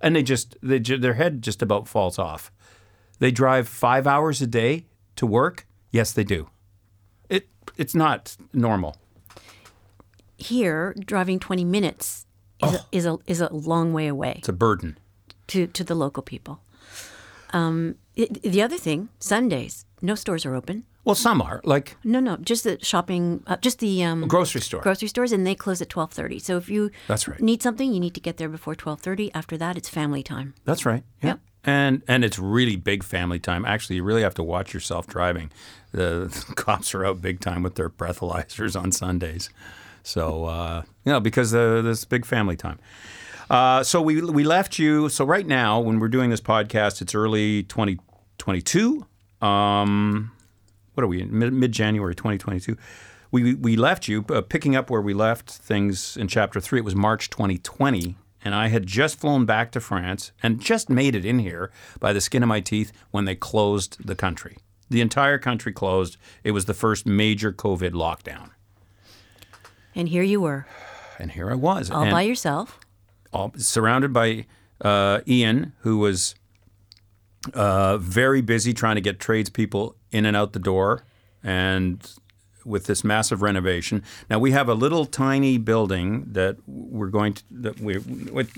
and 0.02 0.16
they 0.16 0.22
just 0.22 0.56
they, 0.62 0.78
their 0.78 1.14
head 1.14 1.42
just 1.42 1.62
about 1.62 1.86
falls 1.86 2.18
off. 2.18 2.50
They 3.20 3.30
drive 3.30 3.68
five 3.68 4.06
hours 4.06 4.42
a 4.42 4.46
day 4.46 4.86
to 5.14 5.26
work. 5.26 5.66
Yes, 5.90 6.12
they 6.12 6.24
do. 6.24 6.50
It 7.28 7.48
it's 7.76 7.94
not 7.94 8.36
normal. 8.52 8.96
Here, 10.36 10.94
driving 10.98 11.38
twenty 11.38 11.64
minutes 11.64 12.26
is, 12.62 12.74
oh. 12.74 12.76
a, 12.76 12.96
is 12.96 13.06
a 13.06 13.18
is 13.26 13.40
a 13.40 13.52
long 13.52 13.92
way 13.92 14.06
away. 14.06 14.34
It's 14.38 14.48
a 14.48 14.52
burden 14.52 14.98
to 15.48 15.66
to 15.66 15.84
the 15.84 15.94
local 15.94 16.22
people. 16.22 16.60
Um, 17.52 17.96
it, 18.14 18.42
the 18.42 18.62
other 18.62 18.76
thing, 18.76 19.08
Sundays, 19.18 19.86
no 20.02 20.14
stores 20.14 20.44
are 20.44 20.54
open. 20.54 20.84
Well, 21.04 21.14
some 21.14 21.40
are 21.40 21.60
like 21.62 21.96
no, 22.02 22.18
no, 22.18 22.36
just 22.38 22.64
the 22.64 22.78
shopping, 22.82 23.44
uh, 23.46 23.56
just 23.58 23.78
the 23.78 24.02
um, 24.02 24.26
grocery 24.26 24.60
store, 24.60 24.80
grocery 24.80 25.06
stores, 25.06 25.30
and 25.30 25.46
they 25.46 25.54
close 25.54 25.80
at 25.80 25.88
twelve 25.88 26.10
thirty. 26.12 26.40
So 26.40 26.56
if 26.56 26.68
you 26.68 26.90
that's 27.06 27.28
right 27.28 27.40
need 27.40 27.62
something, 27.62 27.92
you 27.92 28.00
need 28.00 28.14
to 28.14 28.20
get 28.20 28.38
there 28.38 28.48
before 28.48 28.74
twelve 28.74 29.00
thirty. 29.00 29.32
After 29.32 29.56
that, 29.56 29.76
it's 29.76 29.88
family 29.88 30.24
time. 30.24 30.54
That's 30.64 30.84
right. 30.84 31.04
Yeah. 31.22 31.28
Yep. 31.28 31.40
And 31.62 32.02
and 32.08 32.24
it's 32.24 32.40
really 32.40 32.74
big 32.74 33.04
family 33.04 33.38
time. 33.38 33.64
Actually, 33.64 33.96
you 33.96 34.02
really 34.02 34.22
have 34.22 34.34
to 34.34 34.42
watch 34.42 34.74
yourself 34.74 35.06
driving. 35.06 35.52
The, 35.92 36.44
the 36.48 36.54
cops 36.56 36.92
are 36.92 37.06
out 37.06 37.22
big 37.22 37.38
time 37.38 37.62
with 37.62 37.76
their 37.76 37.88
breathalyzers 37.88 38.78
on 38.80 38.90
Sundays. 38.90 39.48
So 40.06 40.44
uh, 40.44 40.82
you 41.04 41.12
know 41.12 41.18
because 41.18 41.52
uh, 41.52 41.82
this 41.82 42.04
big 42.04 42.24
family 42.24 42.56
time. 42.56 42.78
Uh, 43.50 43.82
so 43.82 44.00
we 44.00 44.22
we 44.22 44.44
left 44.44 44.78
you. 44.78 45.08
So 45.08 45.24
right 45.24 45.46
now, 45.46 45.80
when 45.80 45.98
we're 45.98 46.08
doing 46.08 46.30
this 46.30 46.40
podcast, 46.40 47.02
it's 47.02 47.14
early 47.14 47.64
2022. 47.64 49.04
Um, 49.42 50.30
what 50.94 51.02
are 51.02 51.08
we 51.08 51.22
in 51.22 51.58
mid 51.58 51.72
January 51.72 52.14
2022? 52.14 52.76
We, 53.32 53.54
we 53.54 53.76
left 53.76 54.06
you 54.06 54.24
uh, 54.30 54.40
picking 54.42 54.76
up 54.76 54.88
where 54.88 55.02
we 55.02 55.12
left 55.12 55.50
things 55.50 56.16
in 56.16 56.28
chapter 56.28 56.60
three. 56.60 56.78
It 56.78 56.84
was 56.84 56.94
March 56.94 57.28
2020, 57.28 58.16
and 58.44 58.54
I 58.54 58.68
had 58.68 58.86
just 58.86 59.18
flown 59.18 59.44
back 59.44 59.72
to 59.72 59.80
France 59.80 60.30
and 60.40 60.60
just 60.60 60.88
made 60.88 61.16
it 61.16 61.24
in 61.24 61.40
here 61.40 61.72
by 61.98 62.12
the 62.12 62.20
skin 62.20 62.44
of 62.44 62.48
my 62.48 62.60
teeth 62.60 62.92
when 63.10 63.24
they 63.24 63.34
closed 63.34 64.06
the 64.06 64.14
country. 64.14 64.58
The 64.88 65.00
entire 65.00 65.38
country 65.38 65.72
closed. 65.72 66.16
It 66.44 66.52
was 66.52 66.66
the 66.66 66.74
first 66.74 67.06
major 67.06 67.52
COVID 67.52 67.90
lockdown. 67.90 68.50
And 69.96 70.10
here 70.10 70.22
you 70.22 70.42
were. 70.42 70.66
And 71.18 71.32
here 71.32 71.50
I 71.50 71.54
was. 71.54 71.90
All 71.90 72.08
by 72.10 72.22
yourself. 72.22 72.78
All 73.32 73.52
surrounded 73.56 74.12
by 74.12 74.44
uh, 74.82 75.20
Ian, 75.26 75.72
who 75.80 75.96
was 75.98 76.34
uh, 77.54 77.96
very 77.96 78.42
busy 78.42 78.74
trying 78.74 78.96
to 78.96 79.00
get 79.00 79.18
tradespeople 79.18 79.96
in 80.12 80.26
and 80.26 80.36
out 80.36 80.52
the 80.52 80.58
door, 80.58 81.04
and 81.42 82.12
with 82.64 82.86
this 82.86 83.04
massive 83.04 83.40
renovation. 83.42 84.02
Now 84.28 84.38
we 84.38 84.50
have 84.50 84.68
a 84.68 84.74
little 84.74 85.06
tiny 85.06 85.56
building 85.56 86.26
that 86.32 86.56
we're 86.66 87.08
going 87.08 87.34
to 87.34 87.42
that 87.52 87.80
we 87.80 88.00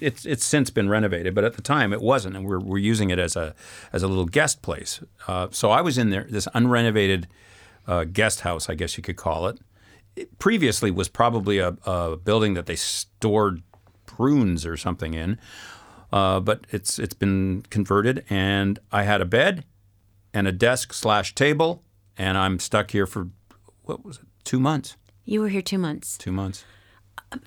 it's 0.01 0.24
it's 0.24 0.44
since 0.44 0.70
been 0.70 0.88
renovated, 0.88 1.35
but 1.35 1.44
at 1.44 1.55
the 1.55 1.62
time 1.62 1.92
it 1.92 2.01
wasn't, 2.01 2.37
and 2.37 2.44
we're 2.46 2.59
we're 2.59 2.79
using 2.79 3.11
it 3.11 3.18
as 3.18 3.37
a 3.37 3.55
as 3.92 4.03
a 4.03 4.09
little 4.09 4.27
guest 4.27 4.62
place. 4.62 5.01
Uh, 5.29 5.48
so 5.51 5.70
I 5.70 5.83
was 5.83 5.98
in 5.98 6.11
there, 6.11 6.27
this 6.29 6.48
unrenovated 6.48 7.27
uh, 7.87 8.05
guest 8.05 8.40
house, 8.40 8.68
I 8.68 8.74
guess 8.74 8.96
you 8.96 9.03
could 9.03 9.16
call 9.16 9.46
it. 9.46 9.59
It 10.18 10.38
previously 10.38 10.90
was 10.90 11.09
probably 11.09 11.59
a, 11.59 11.76
a 11.87 12.16
building 12.16 12.54
that 12.54 12.66
they 12.66 12.76
stored 12.76 13.62
prunes 14.07 14.66
or 14.66 14.76
something 14.76 15.14
in. 15.14 15.38
Uh, 16.12 16.40
but 16.40 16.66
it's 16.70 16.98
it's 16.98 17.14
been 17.14 17.62
converted, 17.70 18.24
and 18.31 18.78
I 18.90 19.02
had 19.02 19.20
a 19.20 19.26
bed 19.26 19.64
and 20.33 20.48
a 20.48 20.52
desk 20.52 20.92
slash 20.92 21.35
table, 21.35 21.83
and 22.16 22.38
I'm 22.38 22.59
stuck 22.59 22.90
here 22.90 23.07
for 23.07 23.28
what 23.83 24.04
was 24.04 24.16
it? 24.16 24.24
Two 24.44 24.59
months. 24.59 24.96
You 25.24 25.42
were 25.42 25.48
here 25.48 25.62
two 25.62 25.78
months. 25.78 26.16
Two 26.16 26.33
months. 26.33 26.64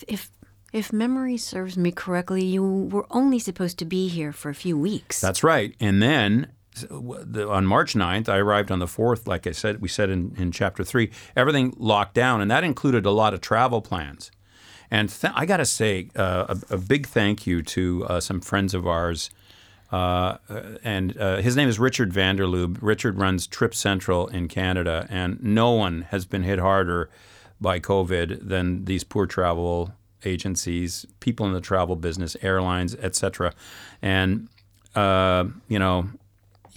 If 0.08 0.32
if 0.72 0.94
memory 0.94 1.38
serves 1.38 1.76
me 1.76 1.92
correctly, 1.92 2.46
you 2.46 2.64
were 2.64 3.08
only 3.10 3.40
supposed 3.40 3.80
to 3.80 3.86
be 3.86 4.08
here 4.08 4.32
for 4.32 4.50
a 4.50 4.56
few 4.56 4.78
weeks. 4.78 5.20
That's 5.20 5.44
right, 5.44 5.76
and 5.80 6.02
then. 6.02 6.52
On 6.90 7.66
March 7.66 7.94
9th, 7.94 8.30
I 8.30 8.38
arrived 8.38 8.72
on 8.72 8.80
the 8.80 8.86
4th, 8.86 9.28
like 9.28 9.46
I 9.46 9.52
said, 9.52 9.82
we 9.82 9.88
said 9.88 10.10
in, 10.10 10.34
in 10.38 10.52
chapter 10.52 10.84
3, 10.84 11.12
everything 11.36 11.74
locked 11.78 12.14
down, 12.14 12.42
and 12.42 12.50
that 12.50 12.64
included 12.64 13.06
a 13.06 13.12
lot 13.12 13.34
of 13.34 13.42
travel 13.42 13.82
plans. 13.82 14.32
And 14.90 15.10
th- 15.10 15.34
I 15.36 15.46
got 15.46 15.58
to 15.58 15.66
say 15.66 16.10
uh, 16.16 16.56
a, 16.70 16.76
a, 16.76 16.78
big 16.78 17.08
thank 17.08 17.48
you 17.48 17.62
to 17.64 18.06
uh, 18.06 18.20
some 18.20 18.42
friends 18.42 18.74
of 18.74 18.86
ours. 18.86 19.30
Uh, 19.92 20.38
and 20.84 21.18
uh, 21.18 21.38
his 21.38 21.56
name 21.56 21.68
is 21.68 21.80
Richard 21.80 22.12
Vanderlube. 22.14 22.78
Richard 22.82 23.18
runs 23.18 23.48
Trip 23.48 23.76
Central 23.76 24.28
in 24.28 24.48
Canada, 24.48 25.08
and 25.10 25.42
no 25.44 25.72
one 25.72 26.04
has 26.12 26.26
been 26.26 26.44
hit 26.44 26.60
harder 26.60 27.10
by 27.60 27.80
COVID 27.80 28.48
than 28.48 28.86
these 28.86 29.04
poor 29.04 29.26
travel 29.26 29.94
agencies, 30.24 31.06
people 31.20 31.46
in 31.46 31.54
the 31.54 31.62
travel 31.62 31.96
business, 31.96 32.38
airlines, 32.42 32.96
etc. 32.96 33.54
And 34.02 34.48
uh, 34.96 35.46
you 35.68 35.80
know, 35.80 36.10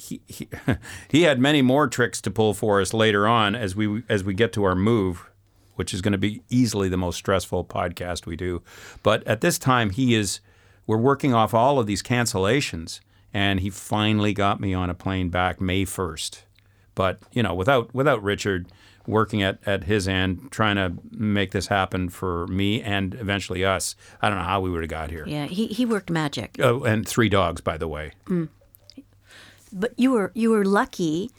he, 0.05 0.21
he, 0.27 0.49
he 1.09 1.23
had 1.23 1.39
many 1.39 1.63
more 1.63 1.89
tricks 1.89 2.21
to 2.23 2.31
pull 2.31 2.55
for 2.55 2.81
us 2.81 2.93
later 2.93 3.27
on 3.27 3.55
as 3.55 3.75
we 3.75 4.03
as 4.09 4.23
we 4.23 4.35
get 4.35 4.53
to 4.53 4.65
our 4.65 4.75
move 4.75 5.31
which 5.77 5.93
is 5.93 6.01
going 6.01 6.13
to 6.13 6.19
be 6.19 6.43
easily 6.49 6.89
the 6.89 6.97
most 6.97 7.17
stressful 7.17 7.65
podcast 7.65 8.27
we 8.27 8.37
do. 8.37 8.63
But 9.03 9.27
at 9.27 9.41
this 9.41 9.59
time, 9.59 9.91
he 9.91 10.15
is, 10.15 10.41
we're 10.87 10.97
working 10.97 11.35
off 11.35 11.55
all 11.55 11.79
of 11.79 11.87
these 11.87 12.03
cancellations, 12.03 13.01
and 13.33 13.61
he 13.61 13.71
finally 13.71 14.33
got 14.33 14.61
me 14.61 14.75
on 14.75 14.91
a 14.91 14.95
plane 14.95 15.29
back 15.29 15.61
May 15.61 15.85
1st. 15.85 16.43
But, 16.95 17.19
you 17.33 17.43
know, 17.43 17.55
without, 17.55 17.93
without 17.95 18.23
Richard 18.23 18.69
working 19.07 19.43
at, 19.43 19.59
at 19.67 19.85
his 19.85 20.07
end, 20.07 20.49
trying 20.51 20.77
to 20.77 20.95
make 21.11 21.51
this 21.51 21.67
happen 21.67 22.09
for 22.09 22.47
me 22.47 22.81
and 22.81 23.15
eventually 23.15 23.65
us, 23.65 23.97
I 24.23 24.29
don't 24.29 24.39
know 24.39 24.45
how 24.45 24.61
we 24.61 24.71
would 24.71 24.83
have 24.83 24.91
got 24.91 25.11
here. 25.11 25.25
Yeah, 25.27 25.47
he, 25.47 25.67
he 25.67 25.85
worked 25.85 26.09
magic. 26.09 26.57
Oh, 26.61 26.85
and 26.85 27.07
three 27.07 27.29
dogs, 27.29 27.61
by 27.61 27.77
the 27.77 27.89
way. 27.89 28.13
Mm. 28.27 28.49
But 29.75 29.93
you 29.99 30.13
were, 30.13 30.31
you 30.35 30.51
were 30.51 30.65
lucky 30.65 31.31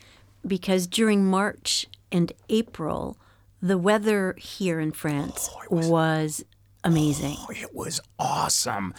because 0.45 0.85
during 0.87 1.25
March 1.25 1.87
and 2.11 2.33
April, 2.49 3.17
the 3.61 3.77
weather 3.77 4.35
here 4.37 4.79
in 4.79 4.91
France 4.91 5.49
oh, 5.51 5.75
was, 5.75 5.87
was, 5.87 6.45
amazing. 6.83 7.37
Oh, 7.39 7.47
it 7.49 7.73
was 7.73 8.01
awesome. 8.19 8.93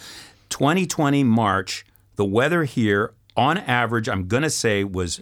2020 0.49 1.23
March, 1.23 1.85
the 2.15 2.25
weather 2.25 2.63
here 2.63 3.13
on 3.35 3.59
average, 3.59 4.09
I'm 4.09 4.27
going 4.27 4.43
to 4.43 4.49
say 4.49 4.83
was 4.83 5.21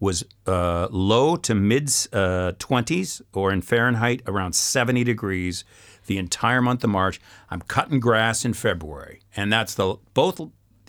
was 0.00 0.24
uh, 0.46 0.88
low 0.90 1.36
to 1.36 1.54
mid 1.54 1.84
uh, 2.12 2.52
20s 2.58 3.20
or 3.34 3.52
in 3.52 3.60
Fahrenheit 3.60 4.22
around 4.26 4.54
70 4.54 5.04
degrees 5.04 5.62
the 6.06 6.16
entire 6.16 6.62
month 6.62 6.82
of 6.82 6.90
March. 6.90 7.20
I'm 7.50 7.60
cutting 7.60 8.00
grass 8.00 8.44
in 8.44 8.54
February. 8.54 9.20
And 9.36 9.52
that's 9.52 9.74
the 9.74 9.96
both 10.14 10.40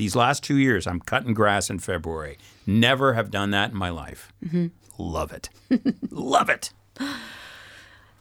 these 0.02 0.16
last 0.16 0.42
two 0.42 0.58
years, 0.58 0.88
I'm 0.88 1.00
cutting 1.00 1.36
grass 1.36 1.70
in 1.70 1.78
February. 1.78 2.40
Never 2.66 3.14
have 3.14 3.30
done 3.30 3.52
that 3.52 3.70
in 3.70 3.78
my 3.78 3.90
life. 3.90 4.34
Love 4.98 5.32
it. 5.32 5.50
Love 6.10 6.50
it. 6.50 6.74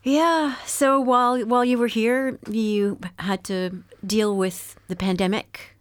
Yeah. 0.03 0.57
So 0.67 1.01
while 1.01 1.41
while 1.47 1.65
you 1.65 1.79
were 1.79 1.87
here, 1.87 2.39
you 2.51 2.99
had 3.19 3.45
to 3.45 3.83
deal 4.07 4.37
with 4.37 4.79
the 4.89 4.97
pandemic. 4.97 5.75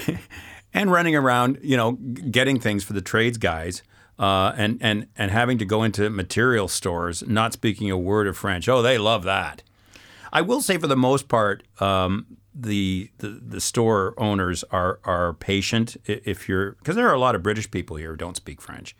and 0.72 0.90
running 0.90 1.14
around, 1.14 1.58
you 1.62 1.76
know, 1.76 1.92
getting 1.92 2.58
things 2.58 2.84
for 2.84 2.94
the 2.94 3.02
trades 3.02 3.36
guys, 3.36 3.82
uh, 4.18 4.54
and 4.56 4.78
and 4.80 5.08
and 5.14 5.30
having 5.30 5.58
to 5.58 5.66
go 5.66 5.82
into 5.82 6.08
material 6.08 6.68
stores, 6.68 7.22
not 7.26 7.52
speaking 7.52 7.90
a 7.90 7.98
word 7.98 8.26
of 8.26 8.34
French. 8.34 8.66
Oh, 8.66 8.80
they 8.80 8.96
love 8.96 9.24
that. 9.24 9.62
I 10.32 10.40
will 10.40 10.62
say, 10.62 10.78
for 10.78 10.86
the 10.86 10.96
most 10.96 11.28
part, 11.28 11.64
um, 11.80 12.38
the, 12.60 13.10
the 13.18 13.28
the 13.28 13.60
store 13.60 14.14
owners 14.18 14.64
are 14.70 14.98
are 15.04 15.34
patient. 15.34 15.96
If 16.06 16.48
you're 16.48 16.72
because 16.72 16.96
there 16.96 17.08
are 17.08 17.14
a 17.14 17.20
lot 17.20 17.34
of 17.34 17.42
British 17.42 17.70
people 17.70 17.96
here 17.96 18.10
who 18.10 18.16
don't 18.16 18.36
speak 18.36 18.60
French, 18.60 18.96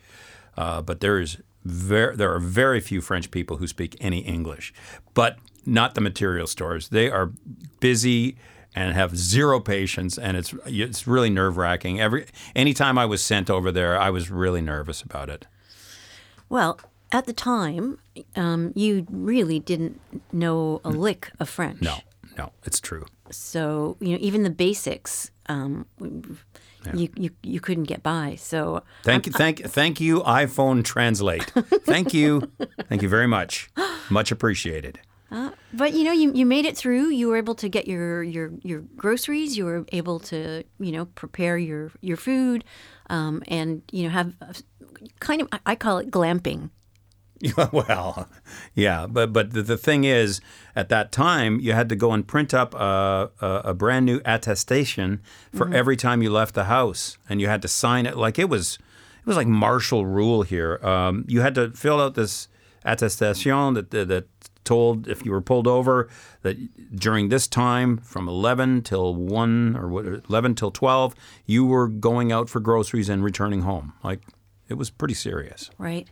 uh, 0.57 0.81
but 0.83 1.01
there 1.01 1.19
is 1.19 1.39
very 1.65 2.17
there 2.17 2.33
are 2.33 2.39
very 2.39 2.81
few 2.81 3.01
French 3.01 3.31
people 3.31 3.57
who 3.57 3.67
speak 3.67 3.97
any 4.01 4.21
English, 4.21 4.73
but 5.15 5.39
not 5.67 5.95
the 5.95 6.01
material 6.01 6.47
stores. 6.47 6.89
They 6.89 7.11
are 7.11 7.33
busy 7.81 8.37
and 8.75 8.95
have 8.95 9.17
zero 9.17 9.61
patience, 9.61 10.19
and 10.19 10.37
it's 10.37 10.55
it's 10.67 11.07
really 11.07 11.31
nerve 11.31 11.57
wracking. 11.57 12.01
Every 12.01 12.27
anytime 12.55 12.97
I 12.97 13.07
was 13.07 13.23
sent 13.23 13.51
over 13.51 13.73
there, 13.73 13.99
I 13.99 14.11
was 14.11 14.31
really 14.31 14.61
nervous 14.61 15.03
about 15.03 15.29
it. 15.29 15.47
Well, 16.49 16.79
at 17.11 17.27
the 17.27 17.33
time, 17.33 17.99
um, 18.37 18.73
you 18.75 19.07
really 19.11 19.59
didn't 19.59 20.01
know 20.33 20.81
a 20.85 20.91
lick 20.91 21.31
of 21.41 21.49
French. 21.49 21.83
No, 21.83 21.99
no, 22.37 22.53
it's 22.65 22.81
true. 22.81 23.07
So 23.31 23.97
you 24.01 24.13
know, 24.13 24.19
even 24.21 24.43
the 24.43 24.51
basics, 24.51 25.31
um, 25.47 25.87
you, 26.95 27.09
you 27.17 27.31
you 27.43 27.61
couldn't 27.61 27.85
get 27.85 28.03
by. 28.03 28.37
So 28.37 28.83
Thank 29.03 29.27
you, 29.27 29.33
thank 29.33 29.65
thank 29.65 30.01
you, 30.01 30.21
iPhone 30.21 30.85
Translate. 30.85 31.45
Thank 31.85 32.15
you, 32.15 32.51
thank 32.89 33.03
you 33.03 33.09
very 33.09 33.27
much. 33.27 33.71
Much 34.11 34.33
appreciated. 34.33 35.01
But 35.73 35.93
you 35.93 36.05
know, 36.05 36.13
you, 36.13 36.33
you 36.33 36.47
made 36.47 36.65
it 36.65 36.77
through. 36.77 37.11
You 37.11 37.29
were 37.29 37.37
able 37.37 37.55
to 37.57 37.69
get 37.69 37.87
your, 37.87 38.23
your, 38.23 38.51
your 38.63 38.81
groceries. 38.97 39.57
You 39.57 39.67
were 39.67 39.85
able 39.93 40.19
to 40.21 40.65
you 40.81 40.93
know 40.93 41.05
prepare 41.05 41.59
your 41.59 41.93
your 42.01 42.17
food, 42.17 42.65
um, 43.11 43.43
and 43.49 43.83
you 43.93 44.05
know 44.05 44.11
have 44.11 44.35
kind 45.21 45.43
of 45.43 45.49
I 45.67 45.75
call 45.75 45.99
it 45.99 46.11
glamping. 46.11 46.71
well, 47.73 48.29
yeah, 48.75 49.07
but 49.07 49.33
but 49.33 49.53
the, 49.53 49.63
the 49.63 49.77
thing 49.77 50.05
is, 50.05 50.41
at 50.75 50.89
that 50.89 51.13
time, 51.13 51.61
you 51.61 51.73
had 51.73 51.89
to 51.89 51.97
go 51.97 52.13
and 52.13 52.27
print 52.27 52.53
up 52.53 52.75
a, 52.75 53.31
a, 53.41 53.47
a 53.67 53.75
brand 53.75 54.07
new 54.07 54.21
attestation 54.25 55.21
for 55.55 55.73
every 55.73 55.97
time 55.97 56.23
you 56.23 56.31
left 56.31 56.55
the 56.55 56.65
house, 56.65 57.19
and 57.29 57.41
you 57.41 57.49
had 57.49 57.63
to 57.63 57.69
sign 57.69 58.07
it 58.07 58.17
like 58.17 58.39
it 58.39 58.49
was 58.49 58.79
it 59.21 59.27
was 59.27 59.37
like 59.37 59.47
martial 59.47 60.07
rule 60.07 60.43
here. 60.43 60.85
Um, 60.85 61.25
you 61.29 61.41
had 61.41 61.55
to 61.55 61.71
fill 61.71 62.01
out 62.01 62.15
this 62.15 62.49
attestation 62.85 63.75
that, 63.75 63.91
that 63.91 64.09
that 64.09 64.27
told 64.65 65.09
if 65.09 65.25
you 65.25 65.33
were 65.33 65.41
pulled 65.41 65.67
over 65.67 66.09
that 66.43 66.57
during 66.95 67.31
this 67.31 67.47
time 67.47 67.97
from 67.99 68.29
11 68.29 68.83
till 68.83 69.15
1 69.15 69.77
or 69.77 69.89
what 69.89 70.05
11 70.05 70.55
till 70.57 70.71
12 70.71 71.15
you 71.47 71.65
were 71.65 71.89
going 71.89 72.31
out 72.33 72.51
for 72.51 72.61
groceries 72.61 73.09
and 73.09 73.25
returning 73.25 73.63
home 73.63 73.95
like 74.05 74.21
it 74.69 74.75
was 74.75 74.91
pretty 74.91 75.15
serious 75.15 75.71
right? 75.79 76.09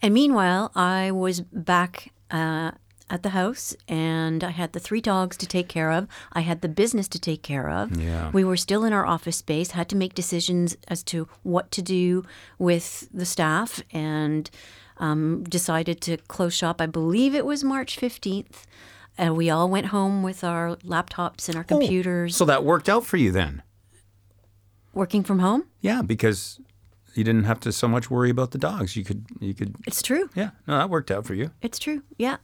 And 0.00 0.14
meanwhile, 0.14 0.70
I 0.74 1.10
was 1.10 1.40
back 1.40 2.12
uh, 2.30 2.72
at 3.10 3.22
the 3.22 3.30
house, 3.30 3.74
and 3.88 4.44
I 4.44 4.50
had 4.50 4.72
the 4.72 4.80
three 4.80 5.00
dogs 5.00 5.36
to 5.38 5.46
take 5.46 5.68
care 5.68 5.90
of. 5.90 6.06
I 6.32 6.40
had 6.40 6.60
the 6.60 6.68
business 6.68 7.08
to 7.08 7.18
take 7.18 7.42
care 7.42 7.68
of. 7.68 8.00
Yeah. 8.00 8.30
We 8.30 8.44
were 8.44 8.56
still 8.56 8.84
in 8.84 8.92
our 8.92 9.06
office 9.06 9.38
space, 9.38 9.72
had 9.72 9.88
to 9.88 9.96
make 9.96 10.14
decisions 10.14 10.76
as 10.88 11.02
to 11.04 11.28
what 11.42 11.70
to 11.72 11.82
do 11.82 12.24
with 12.58 13.08
the 13.12 13.24
staff, 13.24 13.82
and 13.92 14.50
um, 14.98 15.44
decided 15.44 16.00
to 16.02 16.16
close 16.28 16.54
shop. 16.54 16.80
I 16.80 16.86
believe 16.86 17.34
it 17.34 17.46
was 17.46 17.64
March 17.64 17.98
fifteenth. 17.98 18.66
And 19.20 19.36
we 19.36 19.50
all 19.50 19.68
went 19.68 19.86
home 19.86 20.22
with 20.22 20.44
our 20.44 20.76
laptops 20.76 21.48
and 21.48 21.56
our 21.56 21.64
computers, 21.64 22.36
so 22.36 22.44
that 22.44 22.62
worked 22.62 22.88
out 22.88 23.04
for 23.04 23.16
you 23.16 23.32
then 23.32 23.62
working 24.94 25.24
from 25.24 25.40
home. 25.40 25.64
Yeah, 25.80 26.02
because 26.02 26.60
you 27.18 27.24
didn't 27.24 27.44
have 27.44 27.58
to 27.60 27.72
so 27.72 27.88
much 27.88 28.10
worry 28.10 28.30
about 28.30 28.52
the 28.52 28.58
dogs. 28.58 28.96
You 28.96 29.04
could, 29.04 29.26
you 29.40 29.52
could. 29.52 29.74
It's 29.86 30.00
true. 30.02 30.30
Yeah, 30.36 30.50
no, 30.68 30.78
that 30.78 30.88
worked 30.88 31.10
out 31.10 31.26
for 31.26 31.34
you. 31.34 31.50
It's 31.60 31.78
true, 31.78 32.02
yeah. 32.16 32.36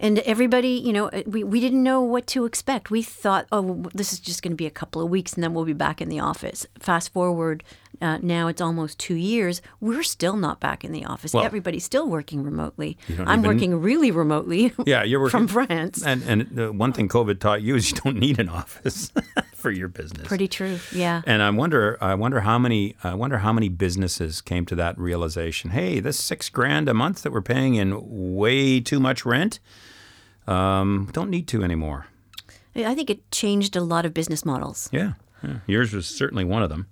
And 0.00 0.18
everybody, 0.20 0.68
you 0.70 0.92
know, 0.92 1.06
uh, 1.08 1.22
we, 1.26 1.44
we 1.44 1.60
didn't 1.60 1.82
know 1.82 2.00
what 2.00 2.26
to 2.28 2.44
expect. 2.44 2.90
We 2.90 3.02
thought, 3.02 3.46
oh, 3.52 3.84
this 3.94 4.12
is 4.12 4.18
just 4.18 4.42
going 4.42 4.52
to 4.52 4.56
be 4.56 4.66
a 4.66 4.70
couple 4.70 5.02
of 5.02 5.08
weeks 5.10 5.34
and 5.34 5.42
then 5.42 5.54
we'll 5.54 5.64
be 5.64 5.72
back 5.72 6.00
in 6.00 6.08
the 6.08 6.20
office. 6.20 6.66
Fast 6.78 7.12
forward, 7.12 7.62
uh, 8.02 8.18
now 8.22 8.48
it's 8.48 8.60
almost 8.60 8.98
two 8.98 9.14
years. 9.14 9.62
We're 9.80 10.02
still 10.02 10.36
not 10.36 10.58
back 10.60 10.84
in 10.84 10.90
the 10.92 11.04
office. 11.04 11.32
Well- 11.32 11.44
Everybody's 11.44 11.84
still 11.84 12.08
working 12.08 12.42
remotely. 12.42 12.98
I'm 13.18 13.40
even- 13.40 13.42
working 13.44 13.80
really 13.80 14.10
remotely 14.10 14.72
Yeah, 14.86 15.04
you're 15.04 15.20
working 15.20 15.30
from 15.46 15.48
France. 15.48 16.04
And 16.04 16.22
and 16.24 16.58
uh, 16.58 16.72
one 16.72 16.92
thing 16.92 17.08
COVID 17.08 17.38
taught 17.38 17.62
you 17.62 17.76
is 17.76 17.90
you 17.92 17.96
don't 18.02 18.16
need 18.16 18.38
an 18.40 18.48
office 18.48 19.12
for 19.54 19.70
your 19.70 19.88
business. 19.88 20.26
Pretty 20.26 20.48
true, 20.48 20.78
yeah. 20.92 21.22
And 21.26 21.40
I 21.40 21.50
wonder, 21.50 21.96
I 22.00 22.14
wonder 22.14 22.40
how 22.40 22.58
many, 22.58 22.96
I 23.04 23.14
wonder 23.14 23.38
how 23.38 23.52
many 23.52 23.68
businesses 23.68 24.40
came 24.40 24.66
to 24.66 24.74
that 24.74 24.98
realization. 24.98 25.70
Hey, 25.70 26.00
this 26.00 26.18
six 26.22 26.48
grand 26.50 26.88
a 26.88 26.94
month 26.94 27.22
that 27.22 27.32
we're 27.32 27.40
paying 27.42 27.76
in 27.76 28.34
way 28.36 28.80
too 28.80 28.98
much 29.00 29.24
rent, 29.24 29.60
um, 30.46 31.08
don't 31.12 31.30
need 31.30 31.48
to 31.48 31.62
anymore. 31.62 32.06
I 32.76 32.94
think 32.94 33.10
it 33.10 33.30
changed 33.30 33.76
a 33.76 33.80
lot 33.80 34.04
of 34.04 34.12
business 34.12 34.44
models. 34.44 34.88
Yeah, 34.92 35.12
yeah. 35.42 35.58
yours 35.66 35.92
was 35.92 36.06
certainly 36.06 36.44
one 36.44 36.62
of 36.62 36.70
them. 36.70 36.88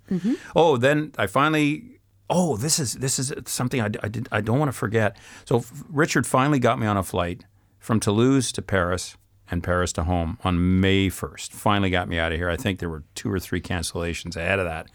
Oh, 0.54 0.76
then 0.76 1.12
I 1.18 1.26
finally. 1.26 1.88
Oh, 2.30 2.56
this 2.56 2.78
is 2.78 2.94
this 2.94 3.18
is 3.18 3.32
something 3.46 3.80
I, 3.80 3.90
I 4.02 4.08
did 4.08 4.28
I 4.30 4.40
don't 4.40 4.58
want 4.58 4.68
to 4.70 4.76
forget. 4.76 5.16
So 5.44 5.64
Richard 5.88 6.26
finally 6.26 6.58
got 6.58 6.78
me 6.78 6.86
on 6.86 6.96
a 6.96 7.02
flight 7.02 7.44
from 7.78 8.00
Toulouse 8.00 8.52
to 8.52 8.62
Paris 8.62 9.16
and 9.50 9.62
Paris 9.62 9.92
to 9.94 10.04
home 10.04 10.38
on 10.44 10.80
May 10.80 11.08
first. 11.08 11.52
Finally 11.52 11.90
got 11.90 12.08
me 12.08 12.18
out 12.18 12.32
of 12.32 12.38
here. 12.38 12.48
I 12.48 12.56
think 12.56 12.78
there 12.78 12.88
were 12.88 13.02
two 13.14 13.30
or 13.30 13.38
three 13.40 13.60
cancellations 13.60 14.36
ahead 14.36 14.58
of 14.60 14.64
that, 14.64 14.86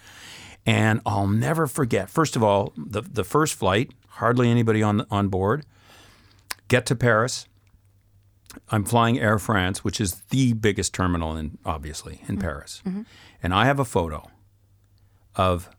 and 0.66 1.02
I'll 1.06 1.28
never 1.28 1.68
forget. 1.68 2.10
First 2.10 2.36
of 2.36 2.44
all, 2.44 2.74
the 2.78 3.02
the 3.02 3.26
first 3.26 3.54
flight, 3.56 3.92
hardly 4.08 4.50
anybody 4.50 4.82
on 4.82 5.06
on 5.12 5.28
board. 5.28 5.66
Get 6.70 6.86
to 6.88 6.96
Paris. 6.96 7.48
I'm 8.70 8.84
flying 8.84 9.20
Air 9.20 9.40
France, 9.40 9.84
which 9.84 10.02
is 10.02 10.22
the 10.30 10.54
biggest 10.54 10.94
terminal 10.94 11.36
in 11.36 11.58
obviously 11.66 12.22
in 12.28 12.36
mm-hmm. 12.36 12.42
Paris. 12.42 12.82
Mm-hmm. 12.86 13.04
And 13.44 13.54
I 13.54 13.66
have 13.66 13.80
a 13.80 13.86
photo 13.86 14.30
of 15.36 15.70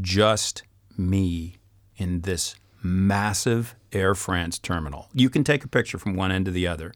just 0.00 0.62
me 0.96 1.56
in 1.96 2.22
this 2.22 2.54
massive 2.82 3.74
Air 3.92 4.14
France 4.14 4.58
terminal. 4.58 5.08
You 5.12 5.30
can 5.30 5.44
take 5.44 5.64
a 5.64 5.68
picture 5.68 5.98
from 5.98 6.14
one 6.14 6.32
end 6.32 6.44
to 6.46 6.50
the 6.50 6.66
other. 6.66 6.92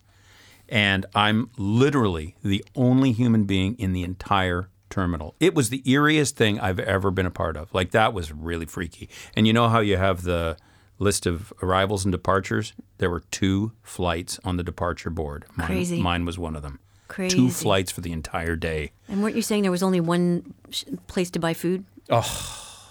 And 0.69 1.05
I'm 1.15 1.51
literally 1.59 2.37
the 2.43 2.65
only 2.75 3.13
human 3.13 3.45
being 3.45 3.75
in 3.79 3.93
the 3.93 4.03
entire 4.03 4.71
terminal. 4.89 5.35
It 5.41 5.55
was 5.55 5.71
the 5.71 5.83
eeriest 5.83 6.33
thing 6.33 6.59
I've 6.59 6.79
ever 6.79 7.11
been 7.11 7.27
a 7.27 7.31
part 7.31 7.57
of. 7.57 7.73
Like 7.75 7.91
that 7.91 8.15
was 8.15 8.33
really 8.33 8.67
freaky. 8.67 9.09
And 9.37 9.47
you 9.47 9.53
know 9.53 9.69
how 9.69 9.81
you 9.81 9.97
have 9.97 10.23
the 10.23 10.57
list 11.05 11.27
of 11.27 11.53
arrivals 11.63 12.05
and 12.05 12.13
departures? 12.13 12.73
There 12.99 13.11
were 13.11 13.21
two 13.31 13.73
flights 13.83 14.41
on 14.45 14.57
the 14.57 14.63
departure 14.65 15.11
board. 15.11 15.45
Mine, 15.57 15.67
Crazy. 15.69 16.01
Mine 16.03 16.25
was 16.25 16.39
one 16.39 16.57
of 16.57 16.63
them. 16.63 16.81
Crazy. 17.09 17.37
Two 17.37 17.51
flights 17.51 17.93
for 17.93 18.01
the 18.01 18.13
entire 18.13 18.57
day. 18.57 18.91
And 19.09 19.23
weren't 19.23 19.37
you 19.37 19.43
saying 19.43 19.63
there 19.63 19.71
was 19.71 19.83
only 19.83 20.01
one 20.01 20.55
sh- 20.71 20.85
place 21.07 21.31
to 21.33 21.39
buy 21.39 21.55
food? 21.55 21.85
Oh, 22.11 22.91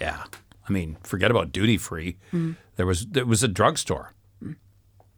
yeah. 0.00 0.24
I 0.68 0.72
mean, 0.72 0.96
forget 1.02 1.30
about 1.30 1.52
duty 1.52 1.76
free. 1.78 2.16
There 2.76 2.86
was 2.86 3.06
there 3.06 3.26
was 3.26 3.42
a 3.42 3.48
drugstore. 3.48 4.12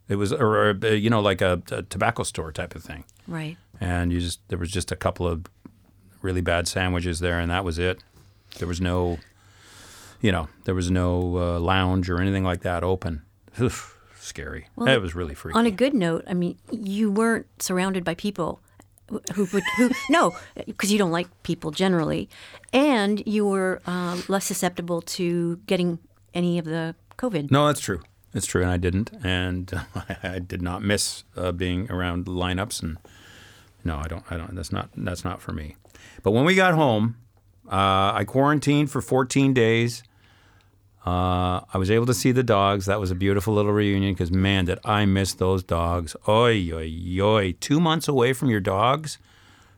It 0.09 0.17
was 0.17 0.33
or, 0.33 0.69
or, 0.69 0.79
uh, 0.83 0.87
you 0.89 1.09
know 1.09 1.21
like 1.21 1.41
a, 1.41 1.61
a 1.71 1.83
tobacco 1.83 2.23
store 2.23 2.51
type 2.51 2.75
of 2.75 2.83
thing. 2.83 3.05
Right. 3.27 3.57
And 3.79 4.11
you 4.11 4.19
just 4.19 4.39
there 4.49 4.57
was 4.59 4.69
just 4.71 4.91
a 4.91 4.95
couple 4.95 5.25
of 5.27 5.45
really 6.21 6.41
bad 6.41 6.67
sandwiches 6.67 7.19
there 7.19 7.39
and 7.39 7.49
that 7.49 7.63
was 7.63 7.79
it. 7.79 8.03
There 8.59 8.67
was 8.67 8.81
no 8.81 9.19
you 10.23 10.31
know, 10.31 10.47
there 10.63 10.73
was 10.73 10.89
no 10.89 11.37
uh, 11.37 11.59
lounge 11.59 12.09
or 12.09 12.19
anything 12.19 12.43
like 12.43 12.61
that 12.61 12.83
open. 12.83 13.21
Oof, 13.61 13.99
scary. 14.15 14.67
it 14.79 15.01
was 15.01 15.13
really 15.13 15.35
freaky. 15.35 15.59
On 15.59 15.65
a 15.67 15.71
good 15.71 15.93
note, 15.93 16.23
I 16.27 16.33
mean, 16.33 16.57
you 16.71 17.11
weren't 17.11 17.45
surrounded 17.61 18.03
by 18.05 18.15
people 18.15 18.61
who 19.35 19.47
would 19.51 19.63
who 19.77 19.91
no, 20.09 20.35
because 20.65 20.91
you 20.91 20.97
don't 20.97 21.11
like 21.11 21.27
people 21.43 21.71
generally, 21.71 22.29
and 22.71 23.21
you 23.27 23.45
were 23.45 23.81
uh, 23.85 24.19
less 24.29 24.45
susceptible 24.45 25.01
to 25.01 25.57
getting 25.67 25.99
any 26.33 26.57
of 26.57 26.65
the 26.65 26.95
COVID. 27.17 27.51
No, 27.51 27.67
that's 27.67 27.81
true. 27.81 28.01
It's 28.33 28.47
true, 28.47 28.61
and 28.63 28.71
I 28.71 28.77
didn't, 28.77 29.11
and 29.23 29.71
I 30.23 30.39
did 30.39 30.61
not 30.61 30.81
miss 30.81 31.25
uh, 31.35 31.51
being 31.51 31.91
around 31.91 32.25
lineups. 32.25 32.81
And 32.81 32.97
no, 33.83 33.97
I 33.97 34.07
don't. 34.07 34.23
I 34.31 34.37
don't. 34.37 34.55
That's 34.55 34.71
not. 34.71 34.89
That's 34.95 35.25
not 35.25 35.41
for 35.41 35.51
me. 35.51 35.75
But 36.23 36.31
when 36.31 36.45
we 36.45 36.55
got 36.55 36.73
home, 36.73 37.17
uh, 37.67 38.13
I 38.15 38.23
quarantined 38.25 38.89
for 38.89 39.01
14 39.01 39.53
days. 39.53 40.01
Uh, 41.05 41.59
I 41.73 41.77
was 41.77 41.91
able 41.91 42.05
to 42.05 42.13
see 42.13 42.31
the 42.31 42.43
dogs. 42.43 42.85
That 42.85 42.99
was 42.99 43.11
a 43.11 43.15
beautiful 43.15 43.53
little 43.53 43.73
reunion 43.73 44.13
because, 44.13 44.31
man, 44.31 44.65
did 44.65 44.79
I 44.85 45.05
miss 45.05 45.33
those 45.33 45.61
dogs. 45.61 46.15
Oi, 46.27 46.71
oi, 46.71 47.19
oi. 47.19 47.55
Two 47.59 47.81
months 47.81 48.07
away 48.07 48.31
from 48.31 48.49
your 48.49 48.61
dogs? 48.61 49.17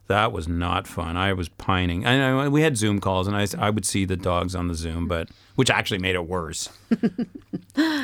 That 0.08 0.32
was 0.32 0.48
not 0.48 0.88
fun. 0.88 1.18
I 1.18 1.34
was 1.34 1.50
pining. 1.50 2.06
I 2.06 2.18
know 2.18 2.50
we 2.50 2.62
had 2.62 2.78
Zoom 2.78 3.00
calls, 3.00 3.28
and 3.28 3.36
I, 3.36 3.48
I 3.58 3.70
would 3.70 3.86
see 3.86 4.06
the 4.06 4.16
dogs 4.16 4.54
on 4.54 4.68
the 4.68 4.76
Zoom, 4.76 5.08
but 5.08 5.30
which 5.56 5.70
actually 5.70 6.00
made 6.00 6.16
it 6.16 6.28
worse. 6.28 6.70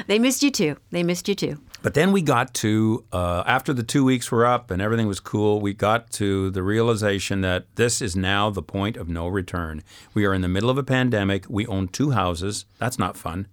They 0.08 0.20
missed 0.20 0.44
you 0.44 0.52
too. 0.52 0.78
They 0.92 1.04
missed 1.04 1.28
you 1.30 1.36
too. 1.36 1.62
But 1.82 1.94
then 1.94 2.12
we 2.12 2.22
got 2.22 2.54
to, 2.56 3.06
uh, 3.12 3.44
after 3.48 3.74
the 3.74 3.84
two 3.84 4.04
weeks 4.04 4.32
were 4.32 4.46
up 4.46 4.70
and 4.70 4.82
everything 4.82 5.08
was 5.08 5.20
cool, 5.20 5.62
we 5.62 5.74
got 5.74 6.12
to 6.12 6.52
the 6.52 6.62
realization 6.62 7.42
that 7.42 7.74
this 7.76 8.02
is 8.02 8.16
now 8.16 8.50
the 8.50 8.62
point 8.62 8.98
of 8.98 9.08
no 9.08 9.28
return. 9.28 9.82
We 10.14 10.26
are 10.26 10.34
in 10.34 10.42
the 10.42 10.48
middle 10.48 10.70
of 10.70 10.78
a 10.78 10.84
pandemic. 10.84 11.46
We 11.50 11.66
own 11.68 11.88
two 11.88 12.12
houses. 12.12 12.66
That's 12.78 13.00
not 13.00 13.18
fun. 13.18 13.48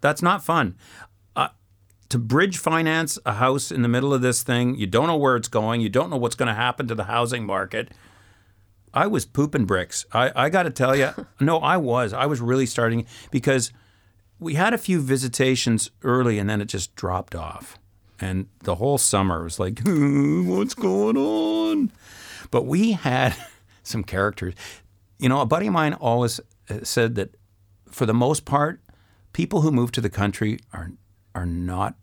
That's 0.00 0.22
not 0.22 0.44
fun. 0.44 0.76
To 2.10 2.18
bridge 2.18 2.58
finance 2.58 3.18
a 3.24 3.34
house 3.34 3.72
in 3.72 3.82
the 3.82 3.88
middle 3.88 4.12
of 4.14 4.22
this 4.22 4.42
thing, 4.42 4.76
you 4.76 4.86
don't 4.86 5.06
know 5.06 5.16
where 5.16 5.36
it's 5.36 5.48
going, 5.48 5.80
you 5.80 5.88
don't 5.88 6.10
know 6.10 6.16
what's 6.16 6.36
going 6.36 6.48
to 6.48 6.54
happen 6.54 6.86
to 6.88 6.94
the 6.94 7.04
housing 7.04 7.44
market. 7.44 7.90
I 8.92 9.08
was 9.08 9.24
pooping 9.24 9.64
bricks. 9.64 10.06
I, 10.12 10.30
I 10.36 10.48
got 10.50 10.64
to 10.64 10.70
tell 10.70 10.94
you, 10.94 11.10
no, 11.40 11.58
I 11.58 11.76
was. 11.76 12.12
I 12.12 12.26
was 12.26 12.40
really 12.40 12.66
starting 12.66 13.06
because 13.30 13.72
we 14.38 14.54
had 14.54 14.74
a 14.74 14.78
few 14.78 15.00
visitations 15.00 15.90
early 16.02 16.38
and 16.38 16.48
then 16.48 16.60
it 16.60 16.66
just 16.66 16.94
dropped 16.94 17.34
off. 17.34 17.78
And 18.20 18.46
the 18.60 18.76
whole 18.76 18.98
summer 18.98 19.42
was 19.42 19.58
like, 19.58 19.80
what's 19.84 20.74
going 20.74 21.16
on? 21.16 21.90
But 22.50 22.62
we 22.66 22.92
had 22.92 23.34
some 23.82 24.04
characters. 24.04 24.54
You 25.18 25.28
know, 25.28 25.40
a 25.40 25.46
buddy 25.46 25.66
of 25.66 25.72
mine 25.72 25.94
always 25.94 26.40
uh, 26.70 26.80
said 26.82 27.16
that 27.16 27.34
for 27.90 28.06
the 28.06 28.14
most 28.14 28.44
part, 28.44 28.80
people 29.32 29.62
who 29.62 29.70
move 29.70 29.92
to 29.92 30.00
the 30.00 30.10
country 30.10 30.58
are 30.72 30.92
are 31.34 31.46
not 31.46 31.94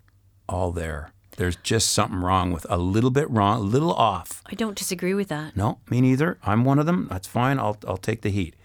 all 0.49 0.71
there. 0.71 1.11
There's 1.37 1.55
just 1.55 1.91
something 1.93 2.19
wrong 2.19 2.51
with 2.51 2.65
a 2.69 2.77
little 2.77 3.09
bit 3.09 3.29
wrong, 3.29 3.59
a 3.59 3.63
little 3.63 3.93
off. 3.93 4.41
I 4.45 4.53
don't 4.55 4.77
disagree 4.77 5.13
with 5.13 5.29
that. 5.29 5.55
No, 5.55 5.79
me 5.89 6.01
neither. 6.01 6.37
I'm 6.43 6.65
one 6.65 6.77
of 6.77 6.85
them. 6.85 7.07
That's 7.09 7.27
fine. 7.27 7.57
I'll 7.57 7.77
I'll 7.87 7.97
take 7.97 8.21
the 8.21 8.29
heat. 8.29 8.55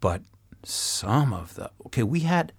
But 0.00 0.22
some 0.64 1.32
of 1.32 1.54
the 1.54 1.70
okay, 1.86 2.02
we 2.02 2.20
had. 2.20 2.52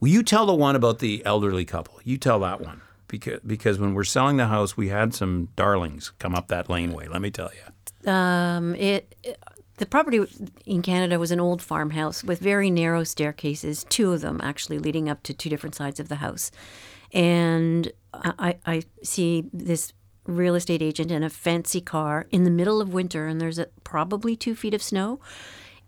Will 0.00 0.08
you 0.08 0.22
tell 0.22 0.46
the 0.46 0.54
one 0.54 0.76
about 0.76 0.98
the 0.98 1.24
elderly 1.24 1.64
couple? 1.64 2.00
You 2.04 2.16
tell 2.18 2.40
that 2.40 2.60
one 2.60 2.80
because 3.08 3.40
because 3.46 3.78
when 3.78 3.94
we're 3.94 4.04
selling 4.04 4.38
the 4.38 4.46
house, 4.46 4.76
we 4.76 4.88
had 4.88 5.14
some 5.14 5.48
darlings 5.56 6.12
come 6.18 6.34
up 6.34 6.48
that 6.48 6.68
laneway. 6.70 7.08
Let 7.08 7.20
me 7.22 7.30
tell 7.30 7.50
you. 7.54 8.10
Um, 8.10 8.74
it, 8.76 9.14
it- 9.22 9.38
the 9.78 9.86
property 9.86 10.20
in 10.64 10.82
Canada 10.82 11.18
was 11.18 11.30
an 11.30 11.40
old 11.40 11.60
farmhouse 11.62 12.24
with 12.24 12.38
very 12.40 12.70
narrow 12.70 13.04
staircases, 13.04 13.84
two 13.88 14.12
of 14.12 14.20
them 14.22 14.40
actually 14.42 14.78
leading 14.78 15.08
up 15.08 15.22
to 15.24 15.34
two 15.34 15.48
different 15.50 15.74
sides 15.74 16.00
of 16.00 16.08
the 16.08 16.16
house. 16.16 16.50
And 17.12 17.92
I, 18.12 18.56
I 18.66 18.82
see 19.02 19.44
this 19.52 19.92
real 20.26 20.54
estate 20.54 20.82
agent 20.82 21.10
in 21.10 21.22
a 21.22 21.30
fancy 21.30 21.80
car 21.80 22.26
in 22.30 22.44
the 22.44 22.50
middle 22.50 22.80
of 22.80 22.92
winter, 22.92 23.26
and 23.26 23.40
there's 23.40 23.58
a, 23.58 23.66
probably 23.84 24.34
two 24.36 24.54
feet 24.54 24.74
of 24.74 24.82
snow. 24.82 25.20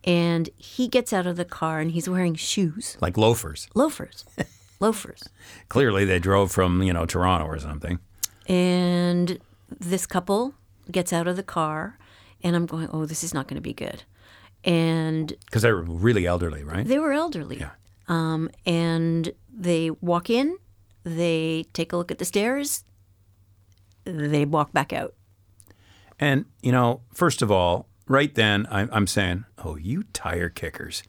And 0.05 0.49
he 0.57 0.87
gets 0.87 1.13
out 1.13 1.27
of 1.27 1.37
the 1.37 1.45
car 1.45 1.81
and 1.81 1.91
he's 1.91 2.09
wearing 2.09 2.37
shoes, 2.37 2.97
Like 3.01 3.17
loafers. 3.17 3.69
loafers, 3.75 4.25
loafers. 4.81 5.29
Clearly, 5.69 6.05
they 6.05 6.21
drove 6.21 6.53
from 6.53 6.83
you 6.83 6.93
know 6.93 7.05
Toronto 7.05 7.47
or 7.47 7.59
something. 7.59 7.99
And 8.47 9.39
this 9.81 10.07
couple 10.07 10.55
gets 10.91 11.13
out 11.13 11.27
of 11.27 11.35
the 11.37 11.43
car, 11.43 11.99
and 12.43 12.57
I'm 12.57 12.67
going, 12.67 12.89
oh, 12.93 13.07
this 13.07 13.25
is 13.25 13.35
not 13.35 13.49
going 13.49 13.57
to 13.57 13.61
be 13.63 13.73
good. 13.75 14.05
And 14.65 15.33
Because 15.47 15.63
they're 15.63 15.77
really 15.77 16.27
elderly, 16.27 16.65
right? 16.65 16.87
they 16.87 16.99
were 16.99 17.13
elderly. 17.13 17.59
Yeah. 17.59 17.71
Um, 18.09 18.51
and 18.67 19.33
they 19.53 19.91
walk 19.91 20.31
in, 20.31 20.57
they 21.05 21.67
take 21.73 21.93
a 21.93 21.97
look 21.97 22.11
at 22.11 22.19
the 22.19 22.25
stairs, 22.25 22.85
they 24.05 24.45
walk 24.45 24.73
back 24.73 24.93
out. 24.93 25.15
And, 26.19 26.47
you 26.63 26.73
know, 26.73 27.03
first 27.15 27.43
of 27.43 27.51
all, 27.51 27.87
right 28.09 28.35
then, 28.35 28.67
I'm, 28.71 28.89
I'm 28.93 29.07
saying, 29.07 29.45
oh, 29.65 29.77
you 29.77 30.05
tire 30.13 30.49
kickers. 30.49 31.03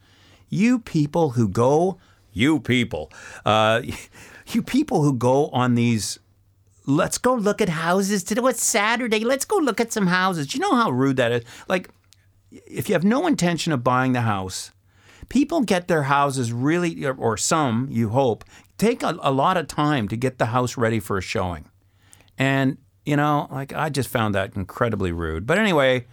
You 0.50 0.80
people 0.80 1.32
who 1.32 1.48
go, 1.48 1.98
you 2.34 2.60
people, 2.60 3.12
uh, 3.46 3.82
you 4.48 4.62
people 4.62 5.02
who 5.04 5.14
go 5.14 5.48
on 5.48 5.76
these, 5.76 6.20
let's 6.90 7.18
go 7.18 7.34
look 7.36 7.62
at 7.62 7.70
houses 7.70 8.24
today. 8.24 8.42
It's 8.46 8.64
Saturday. 8.64 9.24
Let's 9.24 9.46
go 9.46 9.58
look 9.58 9.80
at 9.80 9.94
some 9.94 10.08
houses. 10.08 10.48
Do 10.48 10.58
you 10.58 10.62
know 10.62 10.76
how 10.76 10.90
rude 10.90 11.18
that 11.18 11.32
is? 11.32 11.44
Like, 11.68 11.90
if 12.52 12.90
you 12.90 12.94
have 12.94 13.04
no 13.04 13.28
intention 13.28 13.72
of 13.72 13.84
buying 13.84 14.14
the 14.14 14.22
house, 14.22 14.72
people 15.30 15.62
get 15.62 15.88
their 15.88 16.04
houses 16.04 16.52
really, 16.52 17.06
or- 17.06 17.38
some, 17.38 17.88
you 17.92 18.10
hope, 18.10 18.44
take 18.78 19.04
a, 19.04 19.18
a 19.22 19.32
lot 19.32 19.56
of 19.56 19.68
time 19.68 20.08
to 20.08 20.18
get 20.18 20.40
the 20.40 20.48
house 20.48 20.78
ready 20.78 21.00
for 21.00 21.18
a 21.18 21.22
showing. 21.22 21.70
And, 22.38 22.78
you 23.06 23.16
know, 23.16 23.48
like 23.52 23.72
I 23.74 23.90
just 23.90 24.10
found 24.10 24.34
that 24.34 24.56
incredibly 24.56 25.12
rude. 25.12 25.46
But 25.46 25.60
anyway, 25.60 26.08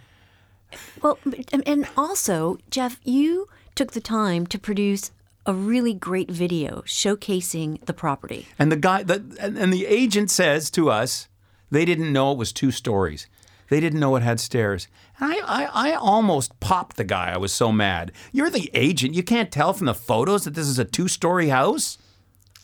Well, 1.01 1.17
and 1.51 1.87
also, 1.95 2.57
Jeff, 2.69 2.99
you 3.03 3.47
took 3.73 3.93
the 3.93 4.01
time 4.01 4.45
to 4.47 4.59
produce 4.59 5.11
a 5.47 5.53
really 5.53 5.93
great 5.93 6.29
video 6.29 6.81
showcasing 6.81 7.83
the 7.85 7.93
property. 7.93 8.45
and 8.59 8.71
the 8.71 8.75
guy, 8.75 9.01
the, 9.01 9.23
and, 9.39 9.71
the 9.73 9.85
agent 9.85 10.29
says 10.29 10.69
to 10.71 10.91
us, 10.91 11.29
they 11.71 11.85
didn't 11.85 12.11
know 12.11 12.33
it 12.33 12.37
was 12.37 12.51
two 12.51 12.69
stories. 12.69 13.27
They 13.69 13.79
didn't 13.79 13.99
know 13.99 14.15
it 14.15 14.23
had 14.23 14.39
stairs. 14.39 14.87
And 15.19 15.33
I, 15.33 15.39
I, 15.39 15.91
I 15.91 15.93
almost 15.93 16.57
popped 16.59 16.97
the 16.97 17.03
guy. 17.03 17.31
I 17.31 17.37
was 17.37 17.51
so 17.51 17.71
mad. 17.71 18.11
You're 18.31 18.49
the 18.49 18.69
agent. 18.73 19.15
You 19.15 19.23
can't 19.23 19.51
tell 19.51 19.73
from 19.73 19.87
the 19.87 19.93
photos 19.93 20.43
that 20.43 20.53
this 20.53 20.67
is 20.67 20.79
a 20.79 20.85
two 20.85 21.07
story 21.07 21.49
house? 21.49 21.97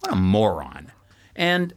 What 0.01 0.13
a 0.13 0.15
moron. 0.15 0.91
And 1.35 1.73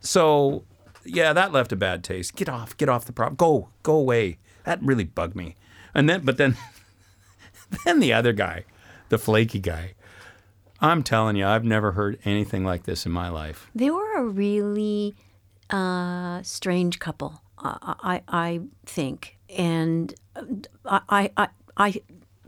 so, 0.00 0.64
yeah, 1.04 1.32
that 1.32 1.52
left 1.52 1.72
a 1.72 1.76
bad 1.76 2.02
taste. 2.02 2.34
Get 2.34 2.48
off, 2.48 2.76
get 2.76 2.88
off 2.88 3.04
the 3.04 3.12
prop. 3.12 3.36
Go, 3.36 3.68
go 3.82 3.94
away. 3.94 4.38
That 4.64 4.82
really 4.82 5.04
bugged 5.04 5.36
me. 5.36 5.56
And 5.94 6.08
then, 6.08 6.22
but 6.24 6.38
then, 6.38 6.56
then 7.84 8.00
the 8.00 8.12
other 8.12 8.32
guy, 8.32 8.64
the 9.12 9.18
flaky 9.18 9.60
guy. 9.60 9.92
I'm 10.80 11.02
telling 11.02 11.36
you, 11.36 11.46
I've 11.46 11.64
never 11.64 11.92
heard 11.92 12.18
anything 12.24 12.64
like 12.64 12.84
this 12.84 13.04
in 13.04 13.12
my 13.12 13.28
life. 13.28 13.70
They 13.74 13.90
were 13.90 14.16
a 14.16 14.24
really 14.24 15.14
uh, 15.68 16.42
strange 16.42 16.98
couple, 16.98 17.42
I, 17.58 17.94
I, 18.02 18.22
I 18.26 18.60
think, 18.86 19.36
and 19.50 20.14
uh, 20.34 21.00
I, 21.10 21.30
I, 21.36 21.48
I 21.76 22.00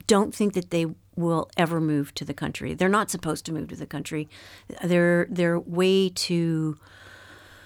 don't 0.06 0.34
think 0.34 0.54
that 0.54 0.70
they 0.70 0.86
will 1.16 1.50
ever 1.58 1.82
move 1.82 2.14
to 2.14 2.24
the 2.24 2.32
country. 2.32 2.72
They're 2.72 2.88
not 2.88 3.10
supposed 3.10 3.44
to 3.44 3.52
move 3.52 3.68
to 3.68 3.76
the 3.76 3.86
country. 3.86 4.26
They're 4.82 5.26
they're 5.30 5.60
way 5.60 6.08
too. 6.08 6.78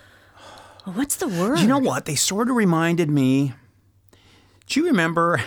What's 0.84 1.16
the 1.16 1.28
word? 1.28 1.60
You 1.60 1.68
know 1.68 1.78
what? 1.78 2.04
They 2.04 2.16
sort 2.16 2.50
of 2.50 2.56
reminded 2.56 3.08
me. 3.08 3.54
Do 4.66 4.80
you 4.80 4.86
remember? 4.86 5.40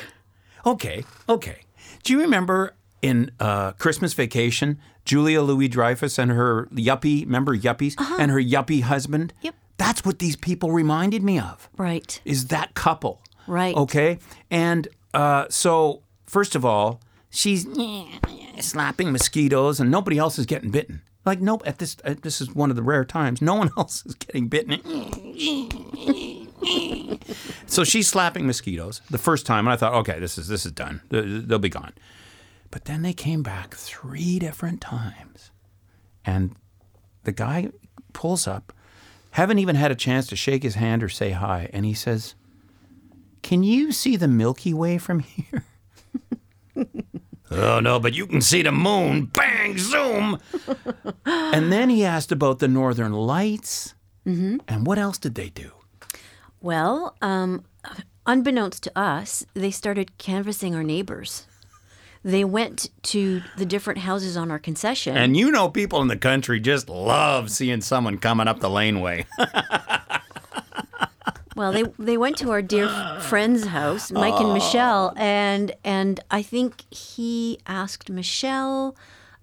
Okay, 0.65 1.03
okay. 1.27 1.59
Do 2.03 2.13
you 2.13 2.21
remember 2.21 2.75
in 3.01 3.31
uh, 3.39 3.71
Christmas 3.73 4.13
Vacation, 4.13 4.79
Julia 5.05 5.41
Louis 5.41 5.67
Dreyfus 5.67 6.19
and 6.19 6.31
her 6.31 6.67
yuppie, 6.73 7.25
remember 7.25 7.57
yuppies, 7.57 7.95
and 8.19 8.31
her 8.31 8.39
yuppie 8.41 8.83
husband? 8.83 9.33
Yep. 9.41 9.55
That's 9.77 10.05
what 10.05 10.19
these 10.19 10.35
people 10.35 10.71
reminded 10.71 11.23
me 11.23 11.39
of. 11.39 11.67
right. 11.77 12.21
Is 12.23 12.47
that 12.47 12.75
couple? 12.75 13.21
Right. 13.47 13.75
Okay. 13.75 14.19
And 14.51 14.87
uh, 15.13 15.45
so, 15.49 16.03
first 16.25 16.55
of 16.55 16.63
all, 16.63 17.01
she's 17.31 17.65
slapping 18.59 19.11
mosquitoes, 19.11 19.79
and 19.79 19.89
nobody 19.89 20.19
else 20.19 20.37
is 20.37 20.45
getting 20.45 20.69
bitten. 20.69 21.01
Like, 21.25 21.41
nope. 21.41 21.63
At 21.65 21.79
this, 21.79 21.97
uh, 22.05 22.15
this 22.21 22.41
is 22.41 22.53
one 22.53 22.69
of 22.69 22.75
the 22.75 22.83
rare 22.83 23.05
times 23.05 23.41
no 23.41 23.55
one 23.55 23.71
else 23.77 24.05
is 24.05 24.13
getting 24.15 24.47
bitten. 24.47 24.79
so 27.65 27.83
she's 27.83 28.07
slapping 28.07 28.45
mosquitoes 28.45 29.01
the 29.09 29.17
first 29.17 29.45
time, 29.45 29.65
and 29.67 29.73
I 29.73 29.75
thought, 29.77 29.93
okay, 29.95 30.19
this 30.19 30.37
is 30.37 30.47
this 30.47 30.65
is 30.65 30.71
done. 30.71 31.01
They'll 31.09 31.59
be 31.59 31.69
gone. 31.69 31.93
But 32.71 32.85
then 32.85 33.01
they 33.01 33.13
came 33.13 33.43
back 33.43 33.75
three 33.75 34.39
different 34.39 34.79
times, 34.79 35.51
and 36.25 36.55
the 37.23 37.33
guy 37.33 37.69
pulls 38.13 38.47
up, 38.47 38.73
haven't 39.31 39.59
even 39.59 39.75
had 39.75 39.91
a 39.91 39.95
chance 39.95 40.25
to 40.27 40.35
shake 40.37 40.63
his 40.63 40.75
hand 40.75 41.03
or 41.03 41.09
say 41.09 41.31
hi, 41.31 41.69
and 41.73 41.85
he 41.85 41.93
says, 41.93 42.35
"Can 43.41 43.61
you 43.63 43.91
see 43.91 44.15
the 44.15 44.29
Milky 44.29 44.73
Way 44.73 44.97
from 44.97 45.19
here?" 45.19 45.65
oh 47.51 47.81
no, 47.81 47.99
but 47.99 48.13
you 48.13 48.25
can 48.25 48.41
see 48.41 48.61
the 48.61 48.71
moon. 48.71 49.25
Bang, 49.25 49.77
zoom. 49.77 50.39
and 51.25 51.71
then 51.73 51.89
he 51.89 52.05
asked 52.05 52.31
about 52.31 52.59
the 52.59 52.69
Northern 52.69 53.11
Lights. 53.11 53.95
Mm-hmm. 54.25 54.57
And 54.67 54.87
what 54.87 54.97
else 54.97 55.17
did 55.17 55.35
they 55.35 55.49
do? 55.49 55.71
Well, 56.61 57.17
um, 57.21 57.65
unbeknownst 58.25 58.83
to 58.83 58.97
us, 58.97 59.45
they 59.55 59.71
started 59.71 60.17
canvassing 60.17 60.75
our 60.75 60.83
neighbors. 60.83 61.47
They 62.23 62.43
went 62.43 62.89
to 63.03 63.41
the 63.57 63.65
different 63.65 63.99
houses 63.99 64.37
on 64.37 64.51
our 64.51 64.59
concession. 64.59 65.17
And 65.17 65.35
you 65.35 65.51
know, 65.51 65.69
people 65.69 66.01
in 66.01 66.07
the 66.07 66.17
country 66.17 66.59
just 66.59 66.87
love 66.89 67.49
seeing 67.49 67.81
someone 67.81 68.17
coming 68.19 68.47
up 68.47 68.59
the 68.59 68.69
laneway. 68.69 69.25
Well, 71.53 71.73
they 71.73 71.83
they 71.99 72.17
went 72.17 72.37
to 72.37 72.51
our 72.51 72.61
dear 72.61 72.87
friend's 73.19 73.65
house, 73.65 74.09
Mike 74.09 74.39
and 74.39 74.53
Michelle, 74.53 75.13
and 75.17 75.73
and 75.83 76.19
I 76.31 76.41
think 76.41 76.85
he 76.93 77.59
asked 77.67 78.09
Michelle 78.09 78.95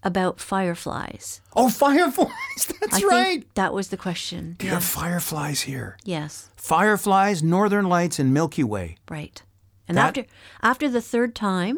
about 0.03 0.41
fireflies. 0.41 1.43
Oh, 1.55 1.69
fireflies. 1.69 2.31
That's 2.81 3.05
I 3.05 3.07
right. 3.07 3.55
that 3.55 3.75
was 3.75 3.89
the 3.89 3.99
question. 3.99 4.57
There 4.59 4.75
are 4.75 4.81
fireflies 4.81 5.61
here. 5.61 5.99
Yes, 6.03 6.49
Fireflies, 6.57 7.43
northern 7.43 7.89
lights, 7.91 8.19
and 8.19 8.33
Milky 8.33 8.65
Way. 8.65 8.97
right. 9.11 9.41
And 9.87 9.97
That- 9.99 10.07
after 10.19 10.25
after 10.63 10.89
the 10.89 11.03
third 11.03 11.35
time, 11.35 11.77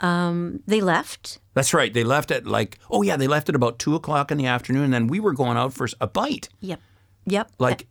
um, 0.00 0.60
they 0.66 0.80
left. 0.80 1.38
That's 1.54 1.74
right. 1.74 1.92
They 1.92 2.04
left 2.04 2.30
at 2.30 2.46
like, 2.46 2.78
oh, 2.90 3.02
yeah, 3.02 3.16
they 3.16 3.26
left 3.26 3.48
at 3.48 3.54
about 3.54 3.78
two 3.78 3.94
o'clock 3.94 4.30
in 4.30 4.38
the 4.38 4.46
afternoon. 4.46 4.84
And 4.84 4.92
then 4.94 5.06
we 5.08 5.20
were 5.20 5.32
going 5.32 5.56
out 5.56 5.72
for 5.72 5.88
a 6.00 6.06
bite, 6.06 6.48
Yep, 6.60 6.80
yep. 7.26 7.50
like 7.58 7.86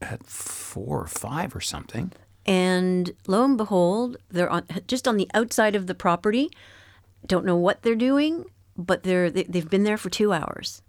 at 0.00 0.24
four 0.26 1.00
or 1.02 1.06
five 1.06 1.54
or 1.54 1.60
something. 1.60 2.12
And 2.46 3.12
lo 3.26 3.44
and 3.44 3.56
behold, 3.58 4.16
they're 4.30 4.48
on, 4.50 4.64
just 4.86 5.06
on 5.06 5.16
the 5.16 5.28
outside 5.34 5.74
of 5.76 5.86
the 5.86 5.94
property. 5.94 6.50
Don't 7.26 7.44
know 7.44 7.56
what 7.56 7.82
they're 7.82 7.94
doing, 7.96 8.44
but 8.76 9.02
they're 9.02 9.30
they, 9.30 9.42
they've 9.44 9.68
been 9.68 9.84
there 9.84 9.98
for 9.98 10.08
two 10.08 10.32
hours, 10.32 10.82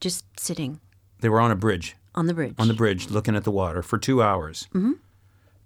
just 0.00 0.24
sitting 0.40 0.80
They 1.20 1.28
were 1.28 1.40
on 1.40 1.50
a 1.50 1.56
bridge. 1.56 1.96
on 2.14 2.26
the 2.26 2.34
bridge. 2.34 2.54
on 2.58 2.68
the 2.68 2.74
bridge 2.74 3.10
looking 3.10 3.36
at 3.36 3.44
the 3.44 3.50
water 3.52 3.82
for 3.82 3.98
two 3.98 4.20
hours. 4.22 4.66
Mm-hmm. 4.74 4.92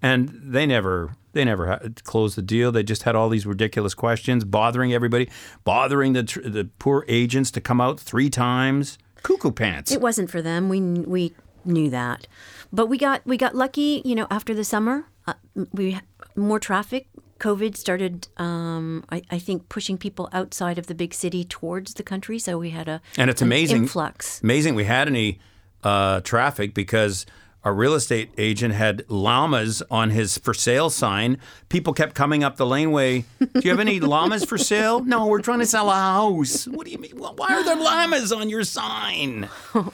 And 0.02 0.28
they 0.42 0.66
never 0.66 1.16
they 1.32 1.44
never 1.44 1.78
closed 2.04 2.36
the 2.36 2.42
deal. 2.42 2.72
They 2.72 2.82
just 2.82 3.02
had 3.02 3.14
all 3.14 3.28
these 3.28 3.46
ridiculous 3.46 3.94
questions, 3.94 4.44
bothering 4.44 4.92
everybody, 4.92 5.28
bothering 5.64 6.12
the 6.12 6.22
tr- 6.22 6.40
the 6.40 6.68
poor 6.78 7.04
agents 7.08 7.50
to 7.52 7.60
come 7.60 7.80
out 7.80 8.00
three 8.00 8.30
times. 8.30 8.98
Cuckoo 9.22 9.52
pants. 9.52 9.90
It 9.90 10.00
wasn't 10.00 10.30
for 10.30 10.42
them. 10.42 10.68
We 10.68 10.80
we 10.80 11.34
knew 11.64 11.90
that, 11.90 12.26
but 12.72 12.86
we 12.86 12.98
got 12.98 13.24
we 13.26 13.36
got 13.36 13.54
lucky. 13.54 14.02
You 14.04 14.14
know, 14.14 14.26
after 14.30 14.54
the 14.54 14.64
summer, 14.64 15.06
uh, 15.26 15.34
we 15.72 15.98
more 16.36 16.60
traffic. 16.60 17.08
COVID 17.40 17.76
started, 17.76 18.26
um, 18.38 19.04
I, 19.10 19.22
I 19.30 19.38
think, 19.38 19.68
pushing 19.68 19.96
people 19.96 20.28
outside 20.32 20.76
of 20.76 20.88
the 20.88 20.94
big 20.94 21.14
city 21.14 21.44
towards 21.44 21.94
the 21.94 22.02
country. 22.02 22.38
So 22.40 22.58
we 22.58 22.70
had 22.70 22.88
a 22.88 23.00
and 23.16 23.30
it's 23.30 23.42
amazing. 23.42 23.82
influx. 23.82 24.42
Amazing 24.42 24.74
we 24.74 24.84
had 24.84 25.06
any 25.06 25.38
uh, 25.84 26.20
traffic 26.22 26.74
because 26.74 27.26
our 27.68 27.74
real 27.74 27.92
estate 27.92 28.30
agent 28.38 28.72
had 28.72 29.04
llamas 29.10 29.82
on 29.90 30.08
his 30.08 30.38
for 30.38 30.54
sale 30.54 30.88
sign. 30.88 31.36
People 31.68 31.92
kept 31.92 32.14
coming 32.14 32.42
up 32.42 32.56
the 32.56 32.64
laneway. 32.64 33.26
Do 33.38 33.60
you 33.62 33.68
have 33.70 33.78
any 33.78 34.00
llamas 34.00 34.42
for 34.46 34.56
sale? 34.56 35.00
No, 35.04 35.26
we're 35.26 35.42
trying 35.42 35.58
to 35.58 35.66
sell 35.66 35.90
a 35.90 35.94
house. 35.94 36.66
What 36.66 36.86
do 36.86 36.92
you 36.92 36.96
mean? 36.96 37.12
Why 37.18 37.48
are 37.50 37.62
there 37.62 37.76
llamas 37.76 38.32
on 38.32 38.48
your 38.48 38.64
sign? 38.64 39.48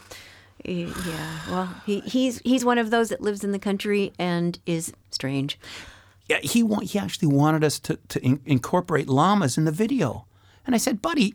Yeah, 0.67 1.41
well, 1.51 1.75
he, 1.85 2.01
he's 2.01 2.39
he's 2.39 2.65
one 2.65 2.79
of 2.79 2.91
those 2.91 3.11
that 3.11 3.21
lives 3.21 3.45
in 3.45 3.53
the 3.53 3.59
country 3.59 4.15
and 4.19 4.59
is 4.65 4.95
strange. 5.11 5.59
Yeah, 6.27 6.39
he 6.43 6.63
wa- 6.63 6.81
he 6.81 6.99
actually 6.99 7.29
wanted 7.29 7.63
us 7.63 7.79
to 7.81 7.99
to 8.09 8.25
in- 8.25 8.41
incorporate 8.47 9.07
llamas 9.07 9.59
in 9.59 9.67
the 9.67 9.73
video, 9.73 10.25
and 10.65 10.75
I 10.75 10.79
said, 10.79 11.03
"Buddy, 11.03 11.35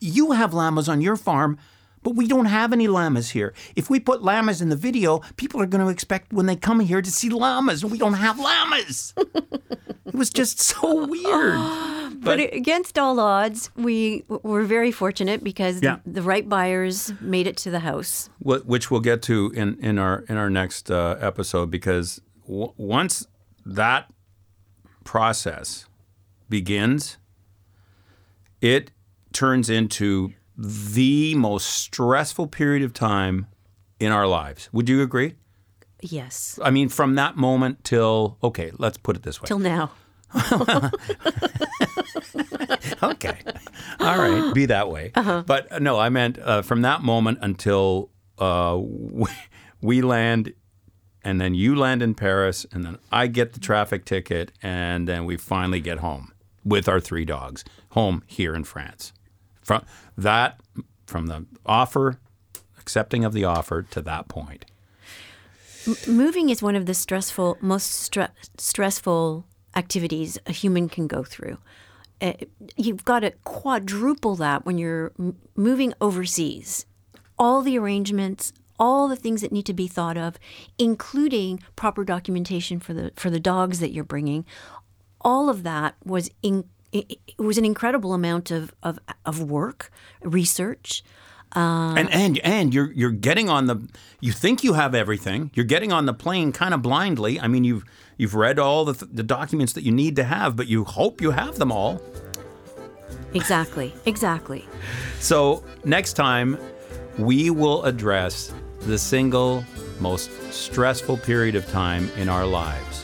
you 0.00 0.30
have 0.32 0.54
llamas 0.54 0.88
on 0.88 1.02
your 1.02 1.16
farm." 1.16 1.58
But 2.02 2.16
we 2.16 2.26
don't 2.26 2.46
have 2.46 2.72
any 2.72 2.88
llamas 2.88 3.30
here. 3.30 3.54
If 3.76 3.88
we 3.88 4.00
put 4.00 4.22
llamas 4.22 4.60
in 4.60 4.68
the 4.70 4.76
video, 4.76 5.20
people 5.36 5.60
are 5.60 5.66
going 5.66 5.84
to 5.84 5.90
expect 5.90 6.32
when 6.32 6.46
they 6.46 6.56
come 6.56 6.80
here 6.80 7.00
to 7.00 7.10
see 7.10 7.28
llamas, 7.28 7.82
and 7.82 7.92
we 7.92 7.98
don't 7.98 8.14
have 8.14 8.38
llamas. 8.40 9.14
it 9.16 10.14
was 10.14 10.30
just 10.30 10.60
so 10.60 11.06
weird. 11.06 11.58
But, 12.22 12.38
against 12.54 13.00
all 13.00 13.18
odds, 13.18 13.70
we 13.74 14.22
were 14.28 14.62
very 14.62 14.92
fortunate 14.92 15.42
because 15.42 15.82
Yeah. 15.82 15.96
the, 16.04 16.12
the 16.12 16.22
right 16.22 16.48
buyers 16.48 17.12
made 17.20 17.48
it 17.48 17.56
to 17.58 17.70
the 17.70 17.80
house. 17.80 18.30
Which 18.40 18.92
we'll 18.92 19.00
get 19.00 19.22
to 19.22 19.50
in, 19.56 19.76
in 19.80 19.98
our 19.98 20.20
in 20.28 20.36
our 20.36 20.48
next 20.48 20.88
uh, 20.88 21.16
episode 21.20 21.68
because 21.72 22.20
w- 22.46 22.72
once 22.76 23.26
that 23.66 24.08
process 25.02 25.86
begins, 26.48 27.16
it 28.60 28.92
turns 29.32 29.68
into 29.68 30.32
the 30.64 31.34
most 31.34 31.66
stressful 31.66 32.46
period 32.46 32.84
of 32.84 32.92
time 32.92 33.46
in 33.98 34.12
our 34.12 34.28
lives. 34.28 34.68
Would 34.72 34.88
you 34.88 35.02
agree? 35.02 35.34
Yes, 36.00 36.58
I 36.62 36.70
mean, 36.70 36.88
from 36.88 37.16
that 37.16 37.36
moment 37.36 37.84
till 37.84 38.38
okay, 38.42 38.70
let's 38.78 38.96
put 38.96 39.16
it 39.16 39.22
this 39.22 39.40
way. 39.40 39.46
till 39.46 39.58
now. 39.58 39.90
okay. 43.02 43.38
All 44.00 44.18
right. 44.18 44.52
Be 44.54 44.66
that 44.66 44.88
way. 44.88 45.12
But 45.14 45.70
uh, 45.70 45.78
no, 45.78 45.98
I 45.98 46.08
meant 46.08 46.38
uh, 46.38 46.62
from 46.62 46.82
that 46.82 47.02
moment 47.02 47.38
until 47.42 48.10
uh, 48.38 48.78
we, 48.80 49.30
we 49.80 50.00
land 50.00 50.54
and 51.22 51.40
then 51.40 51.54
you 51.54 51.76
land 51.76 52.02
in 52.02 52.14
Paris 52.14 52.66
and 52.72 52.84
then 52.84 52.98
I 53.10 53.26
get 53.26 53.52
the 53.52 53.60
traffic 53.60 54.04
ticket 54.04 54.52
and 54.62 55.06
then 55.06 55.24
we 55.24 55.36
finally 55.36 55.80
get 55.80 55.98
home 55.98 56.32
with 56.64 56.88
our 56.88 56.98
three 57.00 57.24
dogs 57.24 57.64
home 57.90 58.22
here 58.26 58.54
in 58.54 58.64
France. 58.64 59.12
From 59.62 59.84
that, 60.16 60.60
from 61.06 61.26
the 61.26 61.46
offer, 61.64 62.18
accepting 62.78 63.24
of 63.24 63.32
the 63.32 63.44
offer 63.44 63.82
to 63.82 64.02
that 64.02 64.28
point. 64.28 64.64
Moving 66.06 66.50
is 66.50 66.62
one 66.62 66.76
of 66.76 66.86
the 66.86 66.94
stressful, 66.94 67.58
most 67.60 68.10
stre- 68.10 68.30
stressful 68.58 69.44
activities 69.74 70.38
a 70.46 70.52
human 70.52 70.88
can 70.88 71.06
go 71.06 71.24
through. 71.24 71.58
Uh, 72.20 72.34
you've 72.76 73.04
got 73.04 73.20
to 73.20 73.32
quadruple 73.44 74.36
that 74.36 74.64
when 74.64 74.78
you're 74.78 75.12
m- 75.18 75.36
moving 75.56 75.92
overseas. 76.00 76.86
All 77.36 77.62
the 77.62 77.76
arrangements, 77.76 78.52
all 78.78 79.08
the 79.08 79.16
things 79.16 79.40
that 79.40 79.50
need 79.50 79.66
to 79.66 79.72
be 79.72 79.88
thought 79.88 80.16
of, 80.16 80.38
including 80.78 81.60
proper 81.74 82.04
documentation 82.04 82.78
for 82.78 82.94
the 82.94 83.12
for 83.16 83.30
the 83.30 83.40
dogs 83.40 83.80
that 83.80 83.90
you're 83.90 84.04
bringing. 84.04 84.44
All 85.20 85.48
of 85.48 85.62
that 85.64 85.96
was 86.04 86.30
in. 86.42 86.64
It 86.92 87.18
it 87.26 87.38
was 87.38 87.58
an 87.58 87.64
incredible 87.64 88.12
amount 88.14 88.50
of, 88.50 88.72
of, 88.82 88.98
of 89.24 89.42
work, 89.42 89.90
research. 90.22 91.02
Uh, 91.54 91.94
and 91.96 92.10
and 92.10 92.38
and 92.38 92.72
you're 92.74 92.90
you're 92.92 93.10
getting 93.10 93.50
on 93.50 93.66
the 93.66 93.76
you 94.20 94.32
think 94.32 94.64
you 94.64 94.72
have 94.72 94.94
everything 94.94 95.50
you're 95.52 95.66
getting 95.66 95.92
on 95.92 96.06
the 96.06 96.14
plane 96.14 96.50
kind 96.50 96.72
of 96.72 96.80
blindly 96.80 97.38
i 97.40 97.46
mean 97.46 97.62
you've 97.62 97.84
you've 98.16 98.34
read 98.34 98.58
all 98.58 98.86
the, 98.86 99.04
the 99.04 99.22
documents 99.22 99.74
that 99.74 99.82
you 99.84 99.92
need 99.92 100.16
to 100.16 100.24
have 100.24 100.56
but 100.56 100.66
you 100.66 100.82
hope 100.84 101.20
you 101.20 101.30
have 101.32 101.58
them 101.58 101.70
all 101.70 102.00
Exactly, 103.34 103.92
exactly. 104.06 104.64
so 105.20 105.62
next 105.84 106.14
time 106.14 106.56
we 107.18 107.50
will 107.50 107.84
address 107.84 108.50
the 108.86 108.96
single 108.98 109.62
most 110.00 110.30
stressful 110.54 111.18
period 111.18 111.54
of 111.54 111.70
time 111.70 112.08
in 112.16 112.30
our 112.30 112.46
lives 112.46 113.01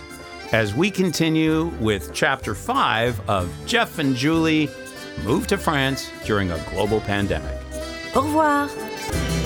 as 0.53 0.75
we 0.75 0.91
continue 0.91 1.67
with 1.81 2.13
chapter 2.15 2.55
5 2.55 3.29
of 3.29 3.51
jeff 3.67 3.99
and 3.99 4.17
julie 4.17 4.69
move 5.25 5.47
to 5.47 5.59
france 5.59 6.11
during 6.25 6.51
a 6.51 6.59
global 6.71 7.01
pandemic 7.01 7.59
Au 8.15 8.23
revoir. 8.23 9.38